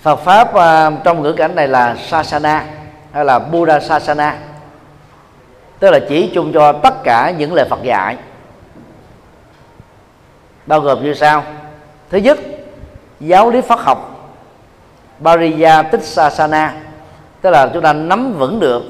[0.02, 2.66] Phật pháp uh, trong ngữ cảnh này là sasana
[3.12, 4.38] hay là Buddha sasana.
[5.80, 8.18] Tức là chỉ chung cho tất cả những lời Phật dạy.
[10.66, 11.44] Bao gồm như sau.
[12.10, 12.40] Thứ nhất
[13.20, 14.30] giáo lý Phật học
[15.20, 16.04] Bariya Tích
[17.42, 18.84] tức là chúng ta nắm vững được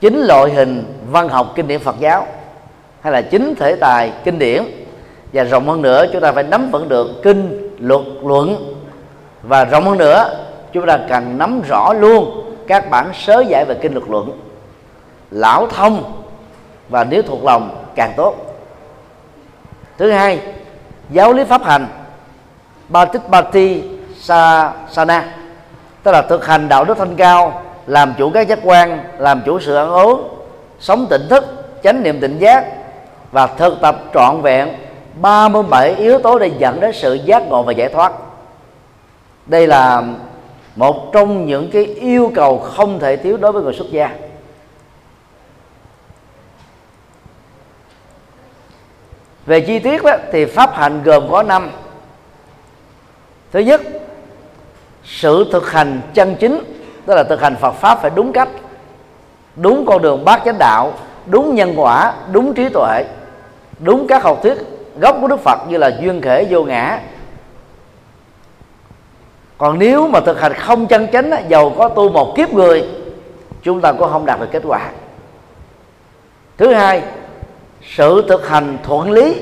[0.00, 2.26] chính loại hình văn học kinh điển Phật giáo,
[3.00, 4.62] hay là chính thể tài kinh điển.
[5.32, 8.74] Và rộng hơn nữa, chúng ta phải nắm vững được kinh, luật, luận.
[9.42, 13.74] Và rộng hơn nữa, chúng ta cần nắm rõ luôn các bản sớ giải về
[13.82, 14.40] kinh, luật, luận.
[15.30, 16.22] Lão thông
[16.88, 18.34] và nếu thuộc lòng càng tốt.
[19.98, 20.40] Thứ hai,
[21.10, 21.86] giáo lý pháp hành.
[22.88, 23.82] Ba tích ba thi
[24.20, 25.24] sa Sana
[26.02, 29.60] tức là thực hành đạo đức thanh cao làm chủ các giác quan làm chủ
[29.60, 30.28] sự ăn uống
[30.80, 31.44] sống tỉnh thức
[31.82, 32.64] chánh niệm tỉnh giác
[33.32, 34.68] và thực tập trọn vẹn
[35.20, 38.12] 37 yếu tố để dẫn đến sự giác ngộ và giải thoát.
[39.46, 40.02] Đây là
[40.76, 44.10] một trong những cái yêu cầu không thể thiếu đối với người xuất gia.
[49.46, 51.70] Về chi tiết đó, thì pháp hành gồm có năm.
[53.52, 53.80] Thứ nhất
[55.04, 56.77] sự thực hành chân chính
[57.08, 58.48] tức là thực hành Phật pháp phải đúng cách.
[59.56, 60.92] Đúng con đường bát chánh đạo,
[61.26, 63.04] đúng nhân quả, đúng trí tuệ,
[63.78, 64.54] đúng các học thuyết
[65.00, 67.00] gốc của Đức Phật như là duyên khể, vô ngã.
[69.58, 72.88] Còn nếu mà thực hành không chân chánh giàu có tu một kiếp người,
[73.62, 74.90] chúng ta cũng không đạt được kết quả.
[76.56, 77.02] Thứ hai,
[77.96, 79.34] sự thực hành thuận lý,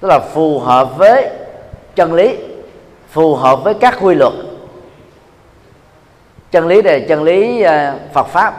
[0.00, 1.30] tức là phù hợp với
[1.94, 2.36] chân lý,
[3.10, 4.32] phù hợp với các quy luật
[6.50, 8.54] chân lý này chân lý à, Phật pháp.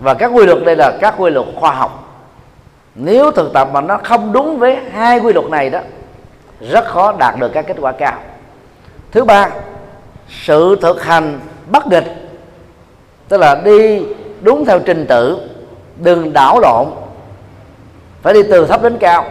[0.00, 2.04] Và các quy luật đây là các quy luật khoa học.
[2.94, 5.80] Nếu thực tập mà nó không đúng với hai quy luật này đó,
[6.60, 8.18] rất khó đạt được các kết quả cao.
[9.10, 9.50] Thứ ba,
[10.28, 12.04] sự thực hành bất nghịch,
[13.28, 14.02] tức là đi
[14.40, 15.48] đúng theo trình tự,
[15.96, 16.86] đừng đảo lộn,
[18.22, 19.24] phải đi từ thấp đến cao.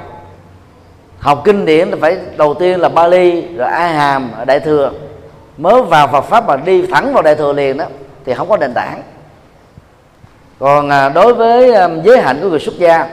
[1.19, 4.91] Học kinh điển là phải, đầu tiên là Bali, rồi A Hàm Đại thừa
[5.57, 7.85] mới vào Phật pháp mà đi thẳng vào Đại thừa liền đó
[8.25, 9.01] thì không có nền tảng.
[10.59, 13.07] Còn à, đối với à, giới hạnh của người xuất gia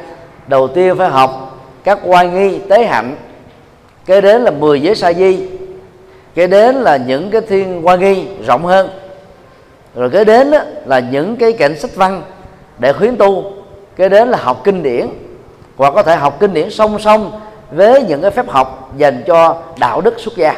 [0.47, 3.17] đầu tiên phải học các quan nghi tế hạnh.
[4.07, 5.49] Kế đến là 10 giới sa di
[6.35, 8.89] kế đến là những cái thiên quan nghi rộng hơn.
[9.95, 12.23] Rồi kế đến đó, là những cái cảnh sách văn
[12.79, 13.53] để khuyến tu
[13.97, 15.07] kế đến là học kinh điển
[15.77, 17.41] hoặc có thể học kinh điển song song
[17.71, 20.55] với những cái phép học dành cho đạo đức xuất gia.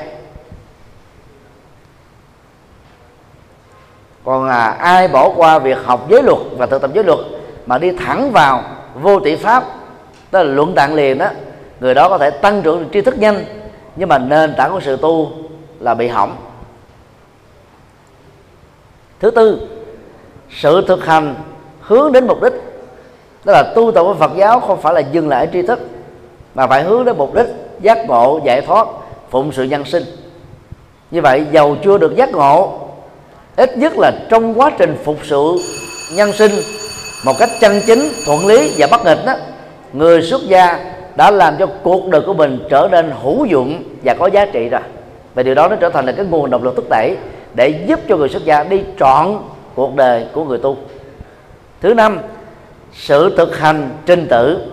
[4.27, 7.19] Còn à, ai bỏ qua việc học giới luật và thực tập giới luật
[7.67, 8.63] mà đi thẳng vào
[8.95, 9.65] vô tỷ pháp
[10.31, 11.27] tức là luận tạng liền đó
[11.81, 13.45] người đó có thể tăng trưởng tri thức nhanh
[13.97, 15.33] nhưng mà nền tảng của sự tu
[15.81, 16.37] là bị hỏng.
[19.21, 19.69] Thứ tư
[20.51, 21.35] sự thực hành
[21.81, 22.53] hướng đến mục đích
[23.45, 25.81] đó là tu tập của Phật giáo không phải là dừng lại ở tri thức
[26.55, 27.47] mà phải hướng đến mục đích
[27.81, 28.87] giác ngộ giải thoát
[29.31, 30.05] phụng sự nhân sinh.
[31.11, 32.86] Như vậy giàu chưa được giác ngộ
[33.57, 35.57] ít nhất là trong quá trình phục sự
[36.15, 36.53] nhân sinh
[37.25, 39.35] một cách chân chính, thuận lý và bất nghịch đó,
[39.93, 40.79] người xuất gia
[41.17, 44.69] đã làm cho cuộc đời của mình trở nên hữu dụng và có giá trị
[44.69, 44.81] rồi.
[45.35, 47.17] Và điều đó nó trở thành là cái nguồn động lực thúc đẩy
[47.55, 49.39] để giúp cho người xuất gia đi trọn
[49.75, 50.77] cuộc đời của người tu.
[51.81, 52.19] Thứ năm,
[52.93, 54.73] sự thực hành trinh tử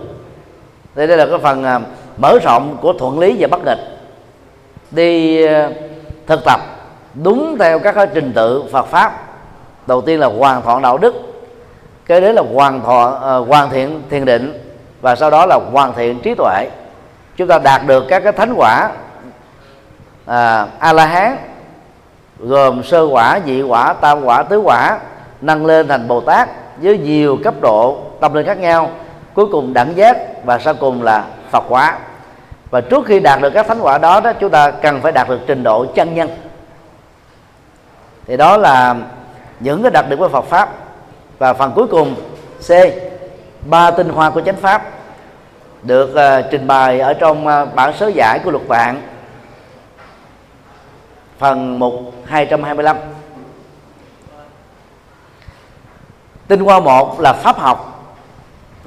[0.95, 1.80] đây đây là cái phần à,
[2.18, 3.80] mở rộng của thuận lý và bất nghịch.
[4.91, 5.69] Đi à,
[6.27, 6.60] thực tập
[7.14, 9.23] đúng theo các trình tự Phật pháp.
[9.88, 11.15] Đầu tiên là hoàn thọ đạo đức
[12.06, 15.94] cái đấy là hoàn thọ uh, hoàn thiện thiền định và sau đó là hoàn
[15.94, 16.68] thiện trí tuệ.
[17.35, 18.90] Chúng ta đạt được các cái thánh quả
[20.26, 21.38] à, a la hán
[22.40, 24.99] gồm sơ quả nhị quả tam quả tứ quả
[25.41, 28.90] nâng lên thành bồ tát với nhiều cấp độ tâm linh khác nhau
[29.34, 31.98] cuối cùng đẳng giác và sau cùng là phật quả.
[32.72, 35.30] Và trước khi đạt được các thánh quả đó đó chúng ta cần phải đạt
[35.30, 36.30] được trình độ chân nhân
[38.27, 38.95] thì đó là
[39.59, 40.69] những cái đặc điểm của Phật pháp.
[41.39, 42.15] Và phần cuối cùng
[42.67, 42.71] C
[43.65, 44.83] ba tinh hoa của chánh pháp
[45.83, 49.01] được uh, trình bày ở trong uh, bản sớ giải của luật vạn
[51.37, 52.97] phần 1 225
[56.47, 58.05] tinh hoa một là pháp học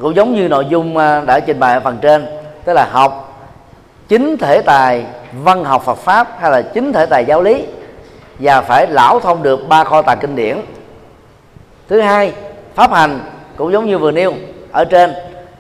[0.02, 2.26] cũng giống như nội dung uh, đã trình bày ở phần trên
[2.64, 3.22] tức là học
[4.08, 7.66] chính thể tài văn học Phật pháp hay là chính thể tài giáo lý
[8.38, 10.60] và phải lão thông được ba kho tàng kinh điển.
[11.88, 12.32] Thứ hai,
[12.74, 13.20] pháp hành
[13.56, 14.32] cũng giống như vừa nêu
[14.72, 15.14] ở trên,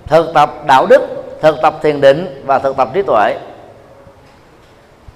[0.06, 1.02] thực tập đạo đức,
[1.40, 3.36] thực tập thiền định và thực tập trí tuệ.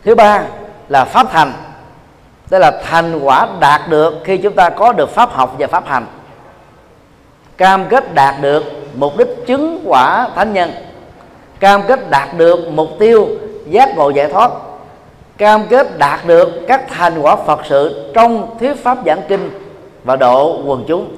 [0.04, 0.42] Thứ ba
[0.88, 1.52] là pháp thành
[2.50, 5.86] đây là thành quả đạt được khi chúng ta có được pháp học và pháp
[5.86, 6.06] hành.
[7.56, 8.64] Cam kết đạt được
[8.94, 10.72] mục đích chứng quả thánh nhân.
[11.60, 13.28] Cam kết đạt được mục tiêu
[13.66, 14.50] giác ngộ giải thoát
[15.40, 19.50] cam kết đạt được các thành quả Phật sự trong thuyết pháp giảng kinh
[20.04, 21.16] và độ quần chúng.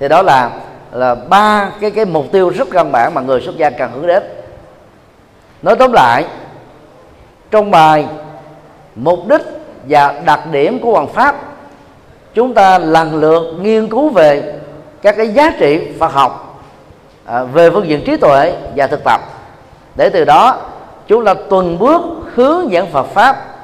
[0.00, 0.50] Thì đó là
[0.92, 4.06] là ba cái cái mục tiêu rất căn bản mà người xuất gia cần hướng
[4.06, 4.22] đến.
[5.62, 6.24] Nói tóm lại
[7.50, 8.06] trong bài
[8.94, 9.42] mục đích
[9.88, 11.36] và đặc điểm của hoàng pháp
[12.34, 14.54] chúng ta lần lượt nghiên cứu về
[15.02, 16.62] các cái giá trị Phật học
[17.24, 19.20] à, về phương diện trí tuệ và thực tập.
[19.96, 20.56] Để từ đó
[21.06, 22.02] chúng ta tuần bước
[22.34, 23.55] hướng dẫn Phật pháp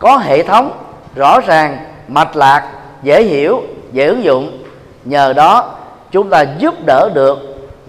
[0.00, 0.72] có hệ thống,
[1.14, 1.78] rõ ràng,
[2.08, 2.68] mạch lạc,
[3.02, 3.62] dễ hiểu,
[3.92, 4.62] dễ ứng dụng.
[5.04, 5.74] Nhờ đó,
[6.10, 7.38] chúng ta giúp đỡ được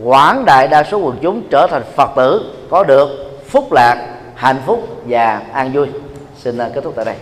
[0.04, 3.10] quảng đại đa số quần chúng trở thành phật tử, có được
[3.50, 5.88] phúc lạc, hạnh phúc và an vui.
[6.38, 7.16] Xin à, kết thúc tại đây.